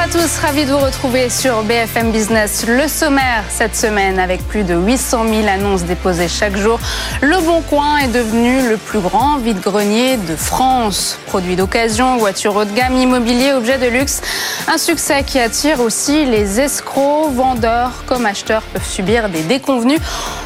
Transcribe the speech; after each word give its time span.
Bonjour 0.00 0.20
à 0.20 0.22
tous, 0.22 0.38
ravi 0.38 0.64
de 0.64 0.70
vous 0.70 0.78
retrouver 0.78 1.28
sur 1.28 1.64
BFM 1.64 2.12
Business. 2.12 2.64
Le 2.68 2.86
sommaire 2.86 3.42
cette 3.48 3.74
semaine 3.74 4.20
avec 4.20 4.46
plus 4.46 4.62
de 4.62 4.76
800 4.76 5.26
000 5.28 5.48
annonces 5.48 5.82
déposées 5.82 6.28
chaque 6.28 6.56
jour. 6.56 6.78
Le 7.20 7.36
Bon 7.40 7.62
Coin 7.62 7.98
est 7.98 8.08
devenu 8.08 8.68
le 8.68 8.76
plus 8.76 9.00
grand 9.00 9.38
vide-grenier 9.38 10.16
de 10.16 10.36
France. 10.36 11.18
Produits 11.26 11.56
d'occasion, 11.56 12.16
voitures 12.16 12.54
haut 12.54 12.64
de 12.64 12.70
gamme, 12.70 12.96
immobilier, 12.96 13.52
objets 13.54 13.78
de 13.78 13.88
luxe. 13.88 14.22
Un 14.68 14.78
succès 14.78 15.24
qui 15.24 15.40
attire 15.40 15.80
aussi 15.80 16.24
les 16.26 16.60
escrocs, 16.60 17.32
vendeurs 17.32 18.04
comme 18.06 18.24
acheteurs 18.24 18.62
peuvent 18.62 18.88
subir 18.88 19.28
des 19.28 19.42
déconvenus. 19.42 19.98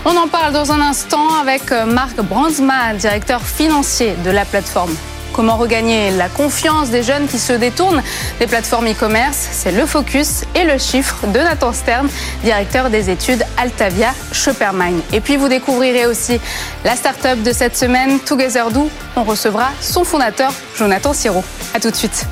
On 0.06 0.16
en 0.16 0.28
parle 0.28 0.54
dans 0.54 0.72
un 0.72 0.80
instant 0.80 1.28
avec 1.42 1.70
Marc 1.72 2.16
Brandsma, 2.22 2.94
directeur 2.94 3.42
financier 3.42 4.16
de 4.24 4.30
la 4.30 4.46
plateforme 4.46 4.94
Comment 5.32 5.56
regagner 5.56 6.10
la 6.10 6.28
confiance 6.28 6.90
des 6.90 7.02
jeunes 7.02 7.26
qui 7.26 7.38
se 7.38 7.54
détournent 7.54 8.02
des 8.38 8.46
plateformes 8.46 8.86
e-commerce? 8.86 9.48
C'est 9.50 9.72
le 9.72 9.86
focus 9.86 10.44
et 10.54 10.64
le 10.64 10.76
chiffre 10.78 11.26
de 11.26 11.38
Nathan 11.38 11.72
Stern, 11.72 12.08
directeur 12.44 12.90
des 12.90 13.08
études 13.08 13.42
Altavia 13.56 14.12
Shoppermine. 14.32 15.00
Et 15.12 15.20
puis 15.20 15.36
vous 15.36 15.48
découvrirez 15.48 16.06
aussi 16.06 16.38
la 16.84 16.96
start-up 16.96 17.42
de 17.42 17.52
cette 17.52 17.76
semaine, 17.76 18.20
Together 18.20 18.70
Do. 18.70 18.90
On 19.16 19.24
recevra 19.24 19.70
son 19.80 20.04
fondateur, 20.04 20.52
Jonathan 20.76 21.14
Siro. 21.14 21.42
A 21.74 21.80
tout 21.80 21.90
de 21.90 21.96
suite. 21.96 22.26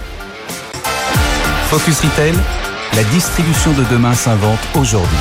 Focus 1.70 2.00
Retail, 2.00 2.34
la 2.94 3.04
distribution 3.04 3.72
de 3.72 3.84
demain 3.90 4.14
s'invente 4.14 4.58
aujourd'hui. 4.74 5.16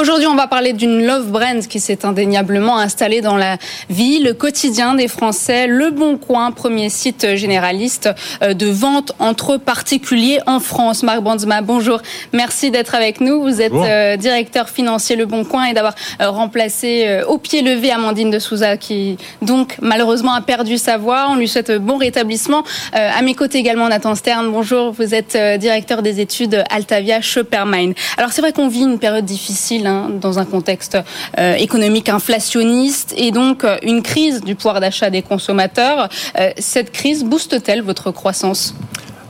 Aujourd'hui, 0.00 0.26
on 0.26 0.34
va 0.34 0.46
parler 0.46 0.72
d'une 0.72 1.04
love 1.04 1.26
brand 1.26 1.60
qui 1.66 1.78
s'est 1.78 2.06
indéniablement 2.06 2.78
installée 2.78 3.20
dans 3.20 3.36
la 3.36 3.58
vie, 3.90 4.18
le 4.20 4.32
quotidien 4.32 4.94
des 4.94 5.08
Français. 5.08 5.66
Le 5.66 5.90
Bon 5.90 6.16
Coin, 6.16 6.52
premier 6.52 6.88
site 6.88 7.36
généraliste 7.36 8.08
euh, 8.42 8.54
de 8.54 8.66
vente 8.66 9.12
entre 9.18 9.58
particuliers 9.58 10.40
en 10.46 10.58
France. 10.58 11.02
Marc 11.02 11.20
Brandsma, 11.20 11.60
bonjour. 11.60 12.00
Merci 12.32 12.70
d'être 12.70 12.94
avec 12.94 13.20
nous. 13.20 13.42
Vous 13.42 13.60
êtes 13.60 13.74
euh, 13.74 14.16
directeur 14.16 14.70
financier 14.70 15.16
Le 15.16 15.26
Bon 15.26 15.44
Coin 15.44 15.66
et 15.66 15.74
d'avoir 15.74 15.94
euh, 16.22 16.30
remplacé 16.30 17.20
au 17.28 17.36
pied 17.36 17.60
levé 17.60 17.90
Amandine 17.90 18.30
de 18.30 18.38
Souza 18.38 18.78
qui 18.78 19.18
donc 19.42 19.76
malheureusement 19.82 20.32
a 20.32 20.40
perdu 20.40 20.78
sa 20.78 20.96
voix. 20.96 21.26
On 21.28 21.34
lui 21.34 21.46
souhaite 21.46 21.72
bon 21.72 21.98
rétablissement. 21.98 22.64
À 22.92 23.20
mes 23.20 23.34
côtés 23.34 23.58
également 23.58 23.88
Nathan 23.88 24.14
Stern. 24.14 24.50
Bonjour. 24.50 24.92
Vous 24.92 25.14
êtes 25.14 25.36
directeur 25.58 26.00
des 26.00 26.20
études 26.20 26.64
Altavia 26.70 27.20
Shoppermine. 27.20 27.92
Alors 28.16 28.32
c'est 28.32 28.40
vrai 28.40 28.52
qu'on 28.52 28.68
vit 28.68 28.84
une 28.84 28.98
période 28.98 29.26
difficile 29.26 29.89
Hein, 29.90 30.10
dans 30.20 30.38
un 30.38 30.44
contexte 30.44 30.96
euh, 31.38 31.54
économique 31.54 32.08
inflationniste 32.08 33.12
et 33.16 33.32
donc 33.32 33.64
euh, 33.64 33.76
une 33.82 34.02
crise 34.02 34.40
du 34.40 34.54
pouvoir 34.54 34.80
d'achat 34.80 35.10
des 35.10 35.22
consommateurs. 35.22 36.08
Euh, 36.38 36.50
cette 36.58 36.92
crise 36.92 37.24
booste-t-elle 37.24 37.82
votre 37.82 38.12
croissance? 38.12 38.74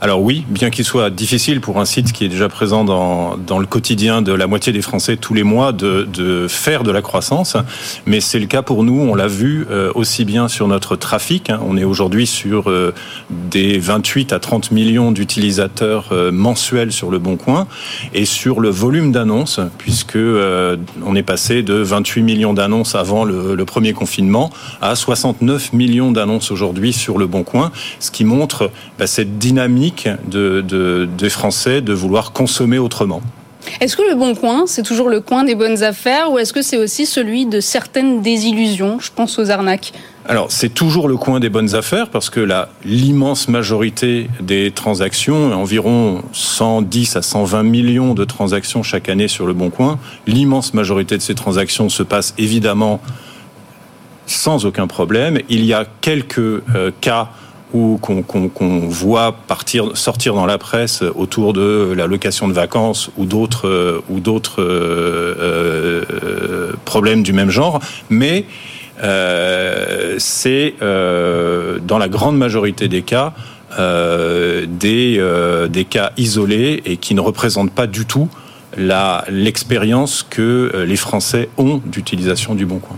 Alors 0.03 0.23
oui, 0.23 0.43
bien 0.49 0.71
qu'il 0.71 0.83
soit 0.83 1.11
difficile 1.11 1.61
pour 1.61 1.79
un 1.79 1.85
site 1.85 2.11
qui 2.11 2.25
est 2.25 2.27
déjà 2.27 2.49
présent 2.49 2.83
dans, 2.83 3.37
dans 3.37 3.59
le 3.59 3.67
quotidien 3.67 4.23
de 4.23 4.33
la 4.33 4.47
moitié 4.47 4.73
des 4.73 4.81
Français 4.81 5.15
tous 5.15 5.35
les 5.35 5.43
mois 5.43 5.73
de, 5.73 6.07
de 6.11 6.47
faire 6.47 6.81
de 6.81 6.89
la 6.89 7.03
croissance, 7.03 7.55
mais 8.07 8.19
c'est 8.19 8.39
le 8.39 8.47
cas 8.47 8.63
pour 8.63 8.83
nous, 8.83 8.99
on 8.99 9.13
l'a 9.13 9.27
vu 9.27 9.67
euh, 9.69 9.91
aussi 9.93 10.25
bien 10.25 10.47
sur 10.47 10.67
notre 10.67 10.95
trafic, 10.95 11.51
hein. 11.51 11.59
on 11.67 11.77
est 11.77 11.83
aujourd'hui 11.83 12.25
sur 12.25 12.71
euh, 12.71 12.95
des 13.29 13.77
28 13.77 14.33
à 14.33 14.39
30 14.39 14.71
millions 14.71 15.11
d'utilisateurs 15.11 16.09
euh, 16.13 16.31
mensuels 16.31 16.91
sur 16.91 17.11
le 17.11 17.19
Bon 17.19 17.37
Coin, 17.37 17.67
et 18.15 18.25
sur 18.25 18.59
le 18.59 18.69
volume 18.69 19.11
d'annonces, 19.11 19.59
puisque 19.77 20.17
on 20.17 21.15
est 21.15 21.23
passé 21.23 21.61
de 21.61 21.75
28 21.75 22.23
millions 22.23 22.53
d'annonces 22.55 22.95
avant 22.95 23.23
le, 23.23 23.53
le, 23.53 23.65
premier 23.65 23.93
confinement 23.93 24.49
à 24.81 24.95
69 24.95 25.73
millions 25.73 26.11
d'annonces 26.11 26.49
aujourd'hui 26.49 26.91
sur 26.91 27.19
le 27.19 27.27
Bon 27.27 27.43
Coin, 27.43 27.71
ce 27.99 28.09
qui 28.09 28.25
montre 28.25 28.71
bah, 28.97 29.05
cette 29.05 29.37
dynamique 29.37 29.90
de, 30.27 31.07
des 31.17 31.29
Français 31.29 31.81
de 31.81 31.93
vouloir 31.93 32.31
consommer 32.31 32.77
autrement. 32.77 33.21
Est-ce 33.79 33.95
que 33.95 34.01
le 34.01 34.15
bon 34.15 34.35
coin, 34.35 34.63
c'est 34.65 34.83
toujours 34.83 35.09
le 35.09 35.21
coin 35.21 35.43
des 35.43 35.55
bonnes 35.55 35.83
affaires 35.83 36.31
ou 36.31 36.39
est-ce 36.39 36.53
que 36.53 36.61
c'est 36.61 36.77
aussi 36.77 37.05
celui 37.05 37.45
de 37.45 37.59
certaines 37.59 38.21
désillusions 38.21 38.99
Je 38.99 39.11
pense 39.15 39.37
aux 39.39 39.49
arnaques? 39.49 39.93
Alors, 40.27 40.51
c'est 40.51 40.69
toujours 40.69 41.07
le 41.07 41.17
coin 41.17 41.39
des 41.39 41.49
bonnes 41.49 41.73
affaires 41.75 42.09
parce 42.09 42.29
que 42.29 42.47
l'immense 42.85 43.47
majorité 43.47 44.29
des 44.39 44.71
transactions, 44.71 45.53
environ 45.53 46.21
110 46.31 47.15
à 47.15 47.21
120 47.21 47.63
millions 47.63 48.13
de 48.13 48.23
transactions 48.23 48.83
chaque 48.83 49.09
année 49.09 49.27
sur 49.27 49.47
le 49.47 49.53
bon 49.53 49.69
coin, 49.69 49.99
l'immense 50.27 50.73
majorité 50.73 51.17
de 51.17 51.21
ces 51.21 51.35
transactions 51.35 51.89
se 51.89 52.03
passe 52.03 52.33
évidemment 52.37 52.99
sans 54.27 54.65
aucun 54.65 54.87
problème. 54.87 55.39
Il 55.49 55.65
y 55.65 55.73
a 55.73 55.85
quelques 56.01 56.39
euh, 56.39 56.91
cas 57.01 57.29
ou 57.73 57.97
qu'on 57.97 58.87
voit 58.87 59.31
partir, 59.47 59.95
sortir 59.95 60.33
dans 60.33 60.45
la 60.45 60.57
presse 60.57 61.03
autour 61.15 61.53
de 61.53 61.93
la 61.95 62.07
location 62.07 62.47
de 62.47 62.53
vacances 62.53 63.11
ou 63.17 63.25
d'autres 63.25 63.67
euh, 63.67 64.01
euh, 64.09 66.03
euh, 66.09 66.71
problèmes 66.85 67.23
du 67.23 67.33
même 67.33 67.49
genre, 67.49 67.79
mais 68.09 68.45
c'est 70.19 70.75
dans 70.79 71.97
la 71.97 72.07
grande 72.07 72.37
majorité 72.37 72.87
des 72.87 73.01
cas 73.01 73.33
des, 73.79 75.23
des 75.69 75.85
cas 75.85 76.11
isolés 76.17 76.83
et 76.85 76.97
qui 76.97 77.15
ne 77.15 77.21
représentent 77.21 77.71
pas 77.71 77.87
du 77.87 78.05
tout 78.05 78.29
l'expérience 78.77 80.23
que 80.29 80.85
les 80.87 80.95
Français 80.97 81.49
ont 81.57 81.81
d'utilisation 81.83 82.53
du 82.53 82.67
Bon 82.67 82.77
Coin. 82.77 82.97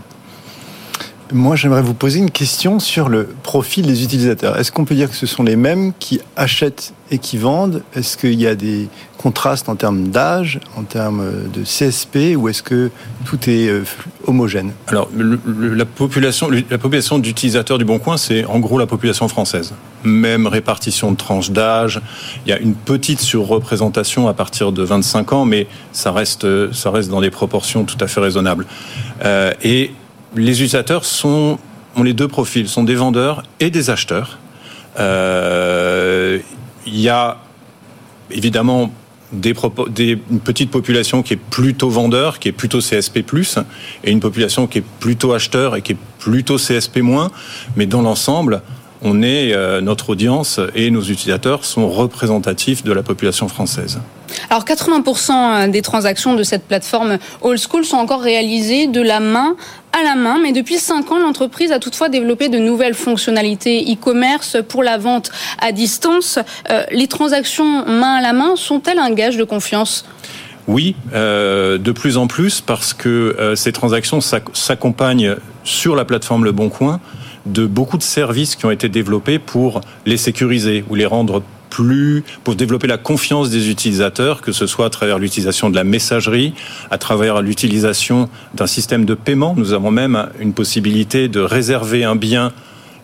Moi, 1.34 1.56
j'aimerais 1.56 1.82
vous 1.82 1.96
poser 1.96 2.20
une 2.20 2.30
question 2.30 2.78
sur 2.78 3.10
le 3.10 3.26
profil 3.26 3.88
des 3.88 4.04
utilisateurs. 4.04 4.60
Est-ce 4.60 4.72
qu'on 4.72 4.86
peut 4.86 4.94
dire 4.94 5.10
que 5.10 5.16
ce 5.16 5.26
sont 5.26 5.42
les 5.42 5.56
mêmes 5.56 5.92
qui 5.98 6.22
achètent 6.36 6.94
et 7.10 7.18
qui 7.18 7.40
vendent? 7.40 7.82
Est-ce 7.96 8.18
qu'il 8.18 8.40
y 8.40 8.46
a 8.46 8.54
des 8.54 8.88
contrastes 9.18 9.68
en 9.68 9.76
termes 9.76 10.10
d'âge, 10.10 10.60
en 10.78 10.84
termes 10.84 11.24
de 11.52 11.64
CSP, 11.64 12.38
ou 12.38 12.50
est-ce 12.50 12.62
que 12.62 12.92
tout 13.26 13.50
est 13.50 13.68
euh, 13.68 13.84
homogène? 14.28 14.74
Alors, 14.86 15.10
la 15.16 15.86
population, 15.86 16.52
la 16.52 16.78
population 16.78 17.18
d'utilisateurs 17.18 17.80
du 17.80 17.86
Bon 17.86 17.98
Coin, 17.98 18.18
c'est 18.18 18.46
en 18.46 18.60
gros 18.60 18.78
la 18.78 18.86
population 18.86 19.28
française. 19.28 19.74
Même 20.04 20.46
répartition 20.46 21.12
de 21.12 21.18
tranches 21.18 21.50
d'âge. 21.50 22.00
Il 22.46 22.52
y 22.52 22.54
a 22.54 22.60
une 22.60 22.76
petite 22.76 23.22
surreprésentation 23.22 24.28
à 24.28 24.36
partir 24.36 24.72
de 24.72 24.84
25 24.84 25.34
ans, 25.34 25.46
mais 25.46 25.66
ça 25.94 26.12
reste, 26.12 26.46
ça 26.74 26.92
reste 26.92 27.10
dans 27.10 27.22
des 27.22 27.32
proportions 27.32 27.86
tout 27.86 27.98
à 28.02 28.08
fait 28.08 28.20
raisonnables. 28.20 28.68
Euh, 29.26 29.52
et 29.64 29.94
les 30.36 30.52
utilisateurs 30.54 31.04
ont 31.26 31.58
les 32.04 32.14
deux 32.14 32.28
profils, 32.28 32.68
sont 32.68 32.84
des 32.84 32.96
vendeurs 32.96 33.44
et 33.60 33.70
des 33.70 33.90
acheteurs. 33.90 34.40
Euh, 35.00 36.40
il 36.86 37.00
y 37.00 37.10
a 37.10 37.38
évidemment 38.32 38.92
une 39.34 40.40
petite 40.44 40.70
population 40.70 41.24
qui 41.24 41.34
est 41.34 41.38
plutôt 41.38 41.90
vendeur, 41.90 42.40
qui 42.40 42.50
est 42.50 42.54
plutôt 42.54 42.80
CSP+, 42.80 43.24
et 44.04 44.12
une 44.12 44.20
population 44.20 44.68
qui 44.68 44.80
est 44.80 44.86
plutôt 45.00 45.34
acheteur 45.34 45.76
et 45.76 45.82
qui 45.82 45.94
est 45.94 45.98
plutôt 46.20 46.58
CSP-, 46.58 47.30
mais 47.76 47.86
dans 47.86 48.02
l'ensemble, 48.02 48.62
on 49.03 49.22
est, 49.22 49.53
euh, 49.53 49.81
notre 49.81 50.09
audience 50.09 50.59
et 50.75 50.90
nos 50.90 51.02
utilisateurs 51.02 51.66
sont 51.66 51.90
représentatifs 51.90 52.84
de 52.84 52.91
la 52.91 53.03
population 53.03 53.47
française. 53.47 54.00
Alors 54.50 54.66
80% 54.66 55.69
des 55.69 55.81
transactions 55.81 56.34
de 56.34 56.44
cette 56.44 56.64
plateforme 56.64 57.18
Old 57.41 57.59
School 57.59 57.86
sont 57.86 57.97
encore 57.97 58.22
réalisées 58.22 58.88
de 58.88 59.02
la 59.02 59.19
main 59.19 59.56
à 59.91 60.03
la 60.03 60.16
main, 60.16 60.40
mais 60.41 60.53
depuis 60.53 60.78
5 60.78 61.12
ans, 61.12 61.19
l'entreprise 61.19 61.72
a 61.72 61.78
toutefois 61.78 62.09
développé 62.09 62.50
de 62.50 62.58
nouvelles 62.58 62.96
fonctionnalités 62.96 63.84
e-commerce 63.91 64.58
pour 64.68 64.81
la 64.81 64.97
vente 64.97 65.30
à 65.59 65.72
distance. 65.72 66.40
Euh, 66.72 66.84
les 66.91 67.08
transactions 67.08 67.85
main 67.85 68.16
à 68.16 68.22
la 68.22 68.34
main 68.34 68.56
sont-elles 68.56 69.00
un 69.00 69.12
gage 69.12 69.38
de 69.38 69.44
confiance? 69.44 70.06
Oui, 70.66 70.96
euh, 71.14 71.78
de 71.78 71.91
plus 71.91 72.18
en 72.18 72.28
plus 72.28 72.62
parce 72.62 72.94
que 72.94 73.53
ces 73.55 73.72
transactions 73.72 74.22
s'accompagnent 74.22 75.35
sur 75.64 75.96
la 75.96 76.05
plateforme 76.05 76.46
Le 76.46 76.53
Bon 76.53 76.70
Coin 76.70 77.00
de 77.45 77.66
beaucoup 77.66 77.97
de 77.97 78.03
services 78.03 78.55
qui 78.55 78.66
ont 78.66 78.72
été 78.72 78.90
développés 78.90 79.40
pour 79.40 79.81
les 80.05 80.17
sécuriser 80.17 80.84
ou 80.90 80.95
les 80.95 81.05
rendre 81.05 81.43
plus 81.69 82.23
pour 82.43 82.55
développer 82.55 82.85
la 82.85 82.99
confiance 82.99 83.49
des 83.49 83.72
utilisateurs, 83.72 84.41
que 84.41 84.51
ce 84.51 84.67
soit 84.67 84.85
à 84.85 84.90
travers 84.91 85.17
l'utilisation 85.17 85.72
de 85.72 85.75
la 85.75 85.84
messagerie, 85.84 86.53
à 86.91 86.99
travers 86.99 87.41
l'utilisation 87.41 88.29
d'un 88.53 88.67
système 88.67 89.05
de 89.05 89.16
paiement. 89.16 89.55
Nous 89.57 89.73
avons 89.73 89.90
même 89.90 90.29
une 90.40 90.53
possibilité 90.53 91.29
de 91.29 91.40
réserver 91.40 92.03
un 92.03 92.16
bien 92.16 92.53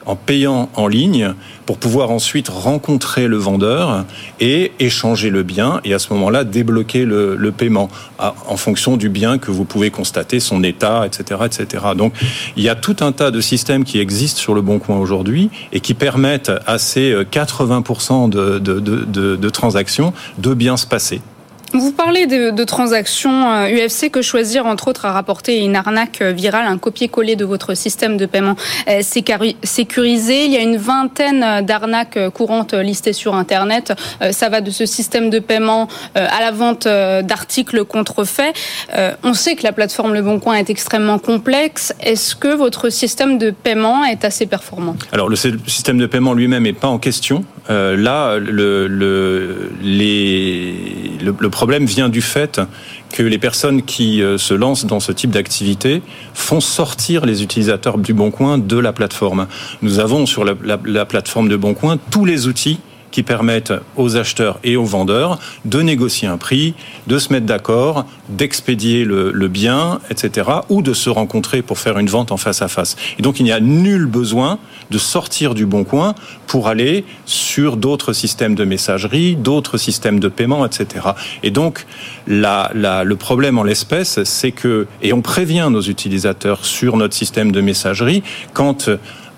en 0.06 0.16
payant 0.16 0.70
en 0.76 0.88
ligne 0.88 1.34
pour 1.66 1.78
pouvoir 1.78 2.12
ensuite 2.12 2.50
rencontrer 2.50 3.28
le 3.28 3.38
vendeur 3.38 4.06
et 4.40 4.72
échanger 4.80 5.30
le 5.30 5.44
bien 5.44 5.82
et 5.84 5.94
à 5.94 6.00
ce 6.00 6.14
moment-là 6.14 6.44
débloquer 6.44 7.06
le, 7.06 7.52
paiement 7.56 7.90
en 8.18 8.58
fonction 8.58 8.98
du 8.98 9.10
bien 9.10 9.38
que 9.38 9.52
vous 9.52 9.66
pouvez 9.66 9.92
constater, 9.92 10.40
son 10.40 10.64
état, 10.64 11.06
etc., 11.06 11.42
etc. 11.46 11.86
Donc 11.96 12.14
il 12.56 12.64
y 12.64 12.70
a 12.70 12.76
tout 12.76 12.98
un 13.02 13.12
tas 13.12 13.32
de 13.32 13.42
systèmes 13.42 13.84
qui 13.84 14.00
existent 14.00 14.40
sur 14.40 14.54
le 14.54 14.62
Bon 14.62 14.80
Coin 14.80 14.98
aujourd'hui 14.98 15.50
et 15.72 15.80
qui 15.80 15.94
permettent 15.94 16.52
à 16.66 16.78
ces 16.78 17.14
80% 17.14 18.30
de, 18.30 18.60
de, 18.60 18.80
de, 18.80 19.36
de 19.36 19.50
transactions 19.50 20.14
de 20.38 20.54
bien 20.54 20.78
se 20.78 20.88
passer. 20.88 21.22
Vous 21.74 21.92
parlez 21.92 22.26
de, 22.26 22.64
transactions 22.64 23.68
UFC 23.68 24.06
euh, 24.06 24.10
que 24.10 24.22
choisir, 24.22 24.66
entre 24.66 24.88
autres, 24.88 25.06
a 25.06 25.12
rapporté 25.12 25.60
une 25.60 25.76
arnaque 25.76 26.22
euh, 26.22 26.32
virale, 26.32 26.66
un 26.66 26.78
copier-coller 26.78 27.36
de 27.36 27.46
votre 27.46 27.76
système 27.76 28.18
de 28.18 28.26
paiement 28.26 28.56
euh, 28.88 29.02
sécurisé. 29.02 30.46
Il 30.46 30.52
y 30.52 30.58
a 30.58 30.62
une 30.62 30.78
vingtaine 30.78 31.66
d'arnaques 31.66 32.18
courantes 32.34 32.74
listées 32.74 33.14
sur 33.14 33.36
Internet. 33.36 33.94
Ça 34.32 34.50
va 34.50 34.62
de 34.62 34.72
ce 34.72 34.86
système 34.86 35.30
de 35.30 35.40
paiement 35.40 35.88
à 36.16 36.40
la 36.40 36.52
vente 36.52 36.86
d'articles 36.86 37.86
contrefaits. 37.86 38.54
On 39.24 39.34
sait 39.34 39.56
que 39.56 39.64
la 39.64 39.72
plateforme 39.72 40.14
Le 40.14 40.22
Bon 40.22 40.40
Coin 40.40 40.56
est 40.56 40.70
extrêmement 40.70 41.20
complexe. 41.20 41.94
Est-ce 42.02 42.36
que 42.36 42.56
votre 42.56 42.90
système 42.90 43.38
de 43.38 43.52
paiement 43.52 44.04
est 44.06 44.26
assez 44.26 44.46
performant? 44.46 44.96
Alors, 45.12 45.30
le 45.30 45.36
système 45.36 45.98
de 45.98 46.06
paiement 46.06 46.34
lui-même 46.34 46.64
n'est 46.64 46.74
pas 46.74 46.88
en 46.88 47.00
question. 47.00 47.44
Là, 47.68 48.38
le, 48.38 48.88
le, 48.88 49.72
les, 49.82 50.74
le, 51.22 51.36
le 51.38 51.50
problème 51.50 51.86
vient 51.86 52.10
du 52.10 52.22
fait 52.22 52.62
que 53.12 53.24
les 53.24 53.38
personnes 53.38 53.82
qui 53.82 54.22
euh, 54.22 54.38
se 54.38 54.54
lancent 54.54 54.86
dans 54.86 55.00
ce 55.00 55.12
type 55.12 55.32
d'activité 55.32 56.02
font 56.34 56.60
sortir 56.60 57.26
les 57.26 57.44
utilisateurs 57.44 57.98
du 57.98 58.14
Bon 58.14 58.32
Coin 58.32 58.58
de 58.58 58.78
la 58.78 58.94
plateforme. 58.94 59.48
Nous 59.82 60.00
avons 60.00 60.26
sur 60.26 60.44
la, 60.46 60.54
la 60.86 61.06
plateforme 61.06 61.50
de 61.50 61.56
Bon 61.56 61.74
Coin 61.74 61.98
tous 62.12 62.26
les 62.26 62.48
outils 62.48 62.80
qui 63.12 63.24
permettent 63.24 63.74
aux 63.96 64.16
acheteurs 64.16 64.60
et 64.64 64.76
aux 64.76 64.86
vendeurs 64.86 65.40
de 65.66 65.82
négocier 65.82 66.28
un 66.28 66.38
prix, 66.38 66.74
de 67.08 67.18
se 67.18 67.34
mettre 67.34 67.46
d'accord, 67.46 68.06
d'expédier 68.30 69.06
le, 69.06 69.48
bien, 69.48 70.00
etc., 70.10 70.50
ou 70.70 70.82
de 70.82 70.94
se 70.94 71.10
rencontrer 71.10 71.62
pour 71.62 71.80
faire 71.80 71.98
une 71.98 72.08
vente 72.08 72.32
en 72.32 72.38
face 72.38 72.62
à 72.62 72.68
face. 72.68 72.96
Et 73.18 73.22
donc 73.22 73.40
il 73.40 73.44
n'y 73.44 73.52
a 73.52 73.60
nul 73.60 74.06
besoin 74.06 74.60
de 74.92 74.98
sortir 74.98 75.54
du 75.54 75.66
bon 75.66 75.84
coin 75.84 76.16
pour 76.48 76.68
aller 76.68 77.06
sur 77.26 77.78
d'autres 77.78 78.14
systèmes 78.14 78.56
de 78.56 78.66
messagerie, 78.66 79.36
d'autres 79.36 79.78
systèmes 79.78 80.20
de 80.20 80.28
paiement, 80.28 80.66
etc. 80.66 81.10
Et 81.44 81.52
donc 81.52 81.86
la, 82.28 82.72
le 82.74 83.16
problème 83.16 83.58
en 83.58 83.64
l'espèce, 83.64 84.24
c'est 84.24 84.52
que, 84.52 84.88
et 85.02 85.14
on 85.14 85.22
prévient 85.22 85.68
nos 85.72 85.82
utilisateurs 85.82 86.66
sur 86.66 86.98
notre 86.98 87.16
système 87.16 87.52
de 87.52 87.62
messagerie, 87.62 88.24
quand 88.54 88.90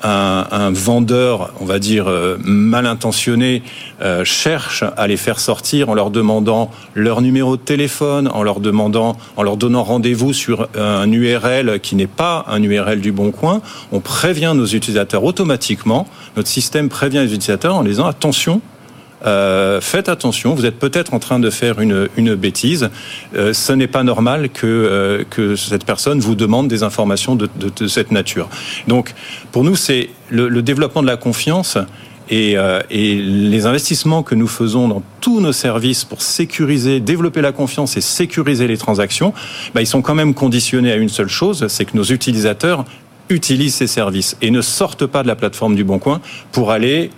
un, 0.03 0.71
vendeur, 0.71 1.53
on 1.59 1.65
va 1.65 1.80
dire 1.80 2.09
euh, 2.09 2.38
mal 2.44 2.86
intentionné, 2.86 3.63
euh, 4.01 4.24
cherche 4.24 4.83
à 4.98 5.07
les 5.07 5.18
faire 5.18 5.39
sortir 5.39 5.89
en 5.89 5.94
leur 5.94 6.12
demandant 6.12 6.71
leur 6.95 7.21
numéro 7.21 7.57
de 7.57 7.62
téléphone, 7.62 8.27
en 8.27 8.44
leur 8.44 8.59
demandant, 8.59 9.18
en 9.38 9.44
leur 9.44 9.57
donnant 9.57 9.83
rendez-vous 9.83 10.33
sur 10.33 10.68
un 10.75 11.12
URL 11.12 11.80
qui 11.80 11.95
n'est 11.95 12.07
pas 12.07 12.45
un 12.48 12.62
URL 12.62 13.01
du 13.01 13.12
Bon 13.12 13.31
Coin, 13.31 13.62
on 13.92 14.00
prévient 14.00 14.53
nos 14.56 14.65
utilisateurs 14.65 15.24
automatiquement. 15.24 16.07
Notre 16.36 16.50
système 16.50 16.89
prévient 16.89 17.19
les 17.19 17.33
utilisateurs 17.33 17.75
en 17.75 17.83
disant 17.83 18.06
attention, 18.06 18.62
euh, 19.26 19.82
faites 19.82 20.10
attention, 20.10 20.56
vous 20.56 20.66
êtes 20.66 20.80
peut-être 20.80 21.14
en 21.14 21.20
train 21.20 21.40
de 21.40 21.50
faire 21.50 21.80
une, 21.80 22.08
une 22.18 22.36
bêtise. 22.36 22.90
Euh, 23.36 23.54
ce 23.54 23.74
n'est 23.74 23.88
pas 23.88 24.04
normal 24.04 24.50
que, 24.50 24.66
euh, 24.66 25.24
que 25.30 25.56
cette 25.56 25.86
personne 25.86 26.20
vous 26.20 26.36
demande 26.36 26.68
des 26.68 26.84
informations 26.84 27.36
de, 27.36 27.50
de, 27.56 27.70
de 27.70 27.88
cette 27.88 28.12
nature. 28.12 28.50
Donc, 28.88 29.14
pour 29.52 29.64
nous, 29.64 29.76
c'est 29.76 30.10
le, 30.30 30.48
le, 30.48 30.62
développement 30.62 31.02
de 31.02 31.08
la 31.08 31.18
confiance. 31.18 31.78
Et, 32.30 32.56
et, 32.90 33.16
les 33.16 33.66
investissements 33.66 34.24
que 34.24 34.36
nous 34.36 34.48
faisons 34.48 34.88
dans 34.88 35.04
tous 35.20 35.42
nos 35.42 35.52
services 35.52 36.06
pour 36.06 36.22
sécuriser, 36.22 37.02
développer 37.02 37.42
la 37.42 37.52
confiance 37.52 37.98
et 37.98 38.02
sécuriser 38.02 38.68
les 38.68 38.78
transactions, 38.78 39.34
bah, 39.76 39.82
ils 39.82 39.88
sont 39.88 40.02
quand 40.02 40.16
même 40.16 40.34
conditionnés 40.34 40.94
à 40.94 40.96
une 40.96 41.10
seule 41.10 41.28
chose, 41.28 41.68
c'est 41.68 41.84
que 41.84 41.98
nos 41.98 42.06
utilisateurs 42.06 42.86
utilisent 43.28 43.76
ces 43.76 43.88
services 43.88 44.38
et 44.42 44.50
ne 44.50 44.62
sortent 44.62 45.06
pas 45.06 45.24
de 45.24 45.28
la 45.28 45.36
plateforme 45.36 45.76
du 45.76 45.84
Bon 45.84 46.00
Coin 46.00 46.22
pour 46.54 46.72
aller 46.72 47.10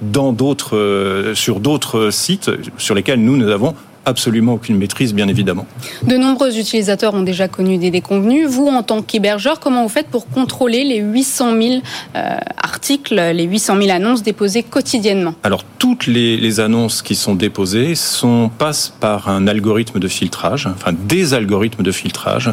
dans 0.00 0.32
d'autres, 0.32 0.76
euh, 0.76 1.34
sur 1.34 1.60
d'autres 1.60 2.10
sites 2.10 2.50
sur 2.78 2.94
lesquels 2.94 3.22
nous, 3.22 3.36
nous 3.36 3.48
avons 3.48 3.74
absolument 4.06 4.54
aucune 4.54 4.76
maîtrise, 4.76 5.14
bien 5.14 5.28
évidemment. 5.28 5.66
De 6.04 6.16
nombreux 6.16 6.58
utilisateurs 6.58 7.14
ont 7.14 7.22
déjà 7.22 7.48
connu 7.48 7.78
des 7.78 7.90
déconvenus. 7.90 8.48
Vous, 8.48 8.66
en 8.66 8.82
tant 8.82 9.02
qu'hébergeur, 9.02 9.60
comment 9.60 9.82
vous 9.82 9.88
faites 9.88 10.08
pour 10.08 10.26
contrôler 10.28 10.84
les 10.84 10.98
800 10.98 11.60
000 11.60 11.74
euh, 12.16 12.36
articles, 12.56 13.14
les 13.14 13.44
800 13.44 13.76
000 13.82 13.90
annonces 13.90 14.22
déposées 14.22 14.62
quotidiennement? 14.62 15.34
Alors, 15.42 15.64
toutes 15.78 16.06
les, 16.06 16.36
les, 16.36 16.60
annonces 16.60 17.02
qui 17.02 17.14
sont 17.14 17.34
déposées 17.34 17.94
sont, 17.94 18.50
passent 18.56 18.92
par 19.00 19.28
un 19.28 19.46
algorithme 19.46 19.98
de 19.98 20.08
filtrage, 20.08 20.66
enfin 20.66 20.92
des 20.92 21.34
algorithmes 21.34 21.82
de 21.82 21.92
filtrage, 21.92 22.52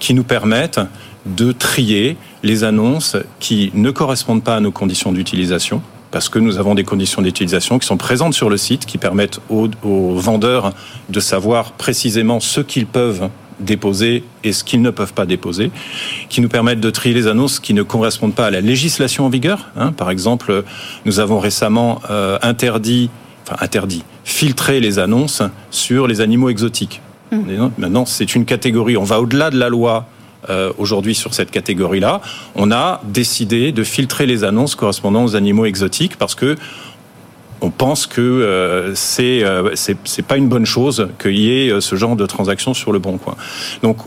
qui 0.00 0.14
nous 0.14 0.24
permettent 0.24 0.80
de 1.26 1.52
trier 1.52 2.16
les 2.42 2.64
annonces 2.64 3.16
qui 3.40 3.70
ne 3.74 3.90
correspondent 3.90 4.42
pas 4.42 4.56
à 4.56 4.60
nos 4.60 4.72
conditions 4.72 5.12
d'utilisation 5.12 5.82
parce 6.10 6.28
que 6.28 6.38
nous 6.38 6.58
avons 6.58 6.74
des 6.74 6.84
conditions 6.84 7.22
d'utilisation 7.22 7.78
qui 7.78 7.86
sont 7.86 7.96
présentes 7.96 8.34
sur 8.34 8.50
le 8.50 8.56
site, 8.56 8.86
qui 8.86 8.98
permettent 8.98 9.40
aux, 9.48 9.68
vendeurs 10.14 10.72
de 11.08 11.20
savoir 11.20 11.72
précisément 11.72 12.40
ce 12.40 12.60
qu'ils 12.60 12.86
peuvent 12.86 13.28
déposer 13.60 14.24
et 14.44 14.52
ce 14.52 14.62
qu'ils 14.62 14.82
ne 14.82 14.90
peuvent 14.90 15.12
pas 15.12 15.26
déposer, 15.26 15.70
qui 16.28 16.40
nous 16.40 16.48
permettent 16.48 16.80
de 16.80 16.90
trier 16.90 17.14
les 17.14 17.26
annonces 17.26 17.58
qui 17.58 17.74
ne 17.74 17.82
correspondent 17.82 18.34
pas 18.34 18.46
à 18.46 18.50
la 18.50 18.60
législation 18.60 19.26
en 19.26 19.28
vigueur. 19.28 19.70
Hein. 19.76 19.92
Par 19.92 20.10
exemple, 20.10 20.64
nous 21.04 21.18
avons 21.18 21.40
récemment 21.40 22.00
euh, 22.10 22.38
interdit, 22.42 23.10
enfin 23.44 23.56
interdit, 23.64 24.04
filtré 24.24 24.80
les 24.80 24.98
annonces 24.98 25.42
sur 25.70 26.06
les 26.06 26.20
animaux 26.20 26.50
exotiques. 26.50 27.02
Mmh. 27.32 27.68
Maintenant, 27.78 28.06
c'est 28.06 28.34
une 28.34 28.44
catégorie. 28.44 28.96
On 28.96 29.04
va 29.04 29.20
au-delà 29.20 29.50
de 29.50 29.58
la 29.58 29.68
loi 29.68 30.06
euh, 30.48 30.72
aujourd'hui 30.78 31.14
sur 31.14 31.34
cette 31.34 31.50
catégorie-là, 31.50 32.20
on 32.54 32.70
a 32.70 33.00
décidé 33.04 33.72
de 33.72 33.82
filtrer 33.82 34.26
les 34.26 34.44
annonces 34.44 34.74
correspondant 34.74 35.24
aux 35.24 35.36
animaux 35.36 35.66
exotiques 35.66 36.16
parce 36.16 36.34
que 36.34 36.56
on 37.60 37.70
pense 37.70 38.06
que 38.06 38.20
euh, 38.20 38.94
c'est 38.94 39.42
euh, 39.42 39.74
c'est 39.74 40.26
pas 40.26 40.36
une 40.36 40.48
bonne 40.48 40.66
chose 40.66 41.08
qu'il 41.20 41.38
y 41.38 41.50
ait 41.50 41.70
euh, 41.70 41.80
ce 41.80 41.96
genre 41.96 42.16
de 42.16 42.26
transactions 42.26 42.74
sur 42.74 42.92
le 42.92 42.98
bon 42.98 43.18
coin. 43.18 43.36
Donc 43.82 43.98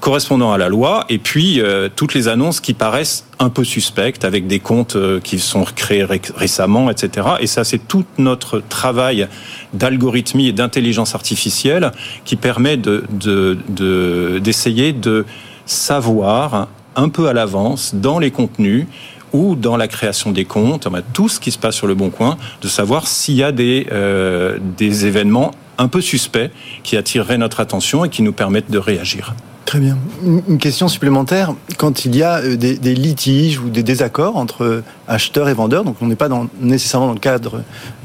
correspondant 0.00 0.52
à 0.52 0.58
la 0.58 0.68
loi, 0.68 1.06
et 1.08 1.16
puis 1.16 1.60
toutes 1.96 2.12
les 2.12 2.28
annonces 2.28 2.60
qui 2.60 2.74
paraissent 2.74 3.24
un 3.38 3.48
peu 3.48 3.64
suspectes, 3.64 4.26
avec 4.26 4.46
des 4.46 4.60
comptes 4.60 4.94
qui 5.24 5.38
sont 5.38 5.64
créés 5.64 6.04
récemment, 6.04 6.90
etc. 6.90 7.26
Et 7.40 7.46
ça, 7.46 7.64
c'est 7.64 7.78
tout 7.78 8.04
notre 8.18 8.60
travail 8.60 9.26
d'algorithmie 9.72 10.48
et 10.48 10.52
d'intelligence 10.52 11.14
artificielle 11.14 11.92
qui 12.26 12.36
permet 12.36 12.76
d'essayer 12.76 14.92
de, 14.92 15.00
de, 15.00 15.08
de 15.08 15.24
savoir 15.66 16.68
un 16.94 17.08
peu 17.08 17.28
à 17.28 17.32
l'avance 17.32 17.94
dans 17.94 18.18
les 18.18 18.30
contenus 18.30 18.86
ou 19.32 19.54
dans 19.54 19.76
la 19.76 19.88
création 19.88 20.30
des 20.32 20.44
comptes, 20.44 20.88
tout 21.12 21.28
ce 21.28 21.40
qui 21.40 21.50
se 21.50 21.58
passe 21.58 21.74
sur 21.74 21.86
le 21.86 21.94
bon 21.94 22.10
coin, 22.10 22.38
de 22.62 22.68
savoir 22.68 23.06
s'il 23.06 23.34
y 23.34 23.42
a 23.42 23.52
des, 23.52 23.86
euh, 23.92 24.58
des 24.78 25.06
événements 25.06 25.50
un 25.78 25.88
peu 25.88 26.00
suspects 26.00 26.50
qui 26.82 26.96
attireraient 26.96 27.36
notre 27.36 27.60
attention 27.60 28.04
et 28.04 28.08
qui 28.08 28.22
nous 28.22 28.32
permettent 28.32 28.70
de 28.70 28.78
réagir. 28.78 29.34
Très 29.66 29.80
bien. 29.80 29.98
Une 30.24 30.58
question 30.58 30.86
supplémentaire. 30.86 31.52
Quand 31.76 32.04
il 32.04 32.16
y 32.16 32.22
a 32.22 32.38
euh, 32.38 32.56
des, 32.56 32.94
litiges 32.94 33.58
ou 33.58 33.68
des 33.68 33.82
désaccords 33.82 34.36
entre 34.36 34.82
acheteurs 35.08 35.48
et 35.48 35.54
vendeurs, 35.54 35.82
donc 35.82 35.96
on 36.00 36.06
n'est 36.06 36.16
pas 36.16 36.28
dans, 36.28 36.48
nécessairement 36.60 37.08
dans 37.08 37.14
le 37.14 37.18
cadre 37.18 37.62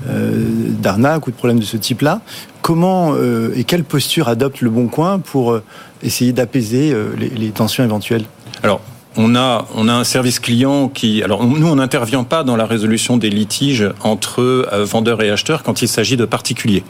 euh, 0.09 0.43
d'arnaque 0.81 1.27
ou 1.27 1.31
de 1.31 1.35
problèmes 1.35 1.59
de 1.59 1.65
ce 1.65 1.77
type-là, 1.77 2.21
comment 2.61 3.13
euh, 3.13 3.53
et 3.55 3.63
quelle 3.63 3.83
posture 3.83 4.27
adopte 4.27 4.61
le 4.61 4.69
Bon 4.69 4.87
Coin 4.87 5.19
pour 5.19 5.51
euh, 5.51 5.63
essayer 6.03 6.31
d'apaiser 6.33 6.91
euh, 6.91 7.13
les, 7.17 7.29
les, 7.29 7.49
tensions 7.49 7.83
éventuelles? 7.83 8.25
Alors, 8.63 8.81
on 9.17 9.35
a, 9.35 9.67
on 9.75 9.87
a 9.87 9.93
un 9.93 10.03
service 10.03 10.39
client 10.39 10.87
qui. 10.87 11.23
Alors, 11.23 11.43
nous, 11.45 11.67
on 11.67 11.75
n'intervient 11.75 12.23
pas 12.23 12.43
dans 12.43 12.55
la 12.55 12.65
résolution 12.65 13.17
des 13.17 13.29
litiges 13.29 13.89
entre 14.01 14.67
vendeurs 14.83 15.21
et 15.21 15.29
acheteurs 15.29 15.63
quand 15.63 15.81
il 15.81 15.87
s'agit 15.87 16.17
de 16.17 16.25
particuliers. 16.25 16.83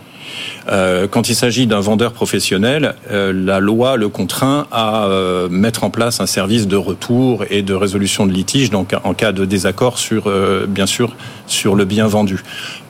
Euh, 0.69 1.07
quand 1.07 1.29
il 1.29 1.35
s'agit 1.35 1.67
d'un 1.67 1.79
vendeur 1.79 2.13
professionnel, 2.13 2.95
euh, 3.11 3.33
la 3.33 3.59
loi 3.59 3.97
le 3.97 4.09
contraint 4.09 4.67
à 4.71 5.05
euh, 5.05 5.49
mettre 5.49 5.83
en 5.83 5.89
place 5.89 6.19
un 6.21 6.25
service 6.25 6.67
de 6.67 6.75
retour 6.75 7.45
et 7.49 7.61
de 7.61 7.73
résolution 7.73 8.25
de 8.25 8.31
litige, 8.31 8.69
donc 8.69 8.93
en 9.03 9.13
cas 9.13 9.31
de 9.31 9.45
désaccord 9.45 9.97
sur, 9.97 10.31
bien 10.67 10.85
sûr, 10.85 11.15
sur 11.47 11.75
le 11.75 11.85
bien 11.85 12.07
vendu. 12.07 12.43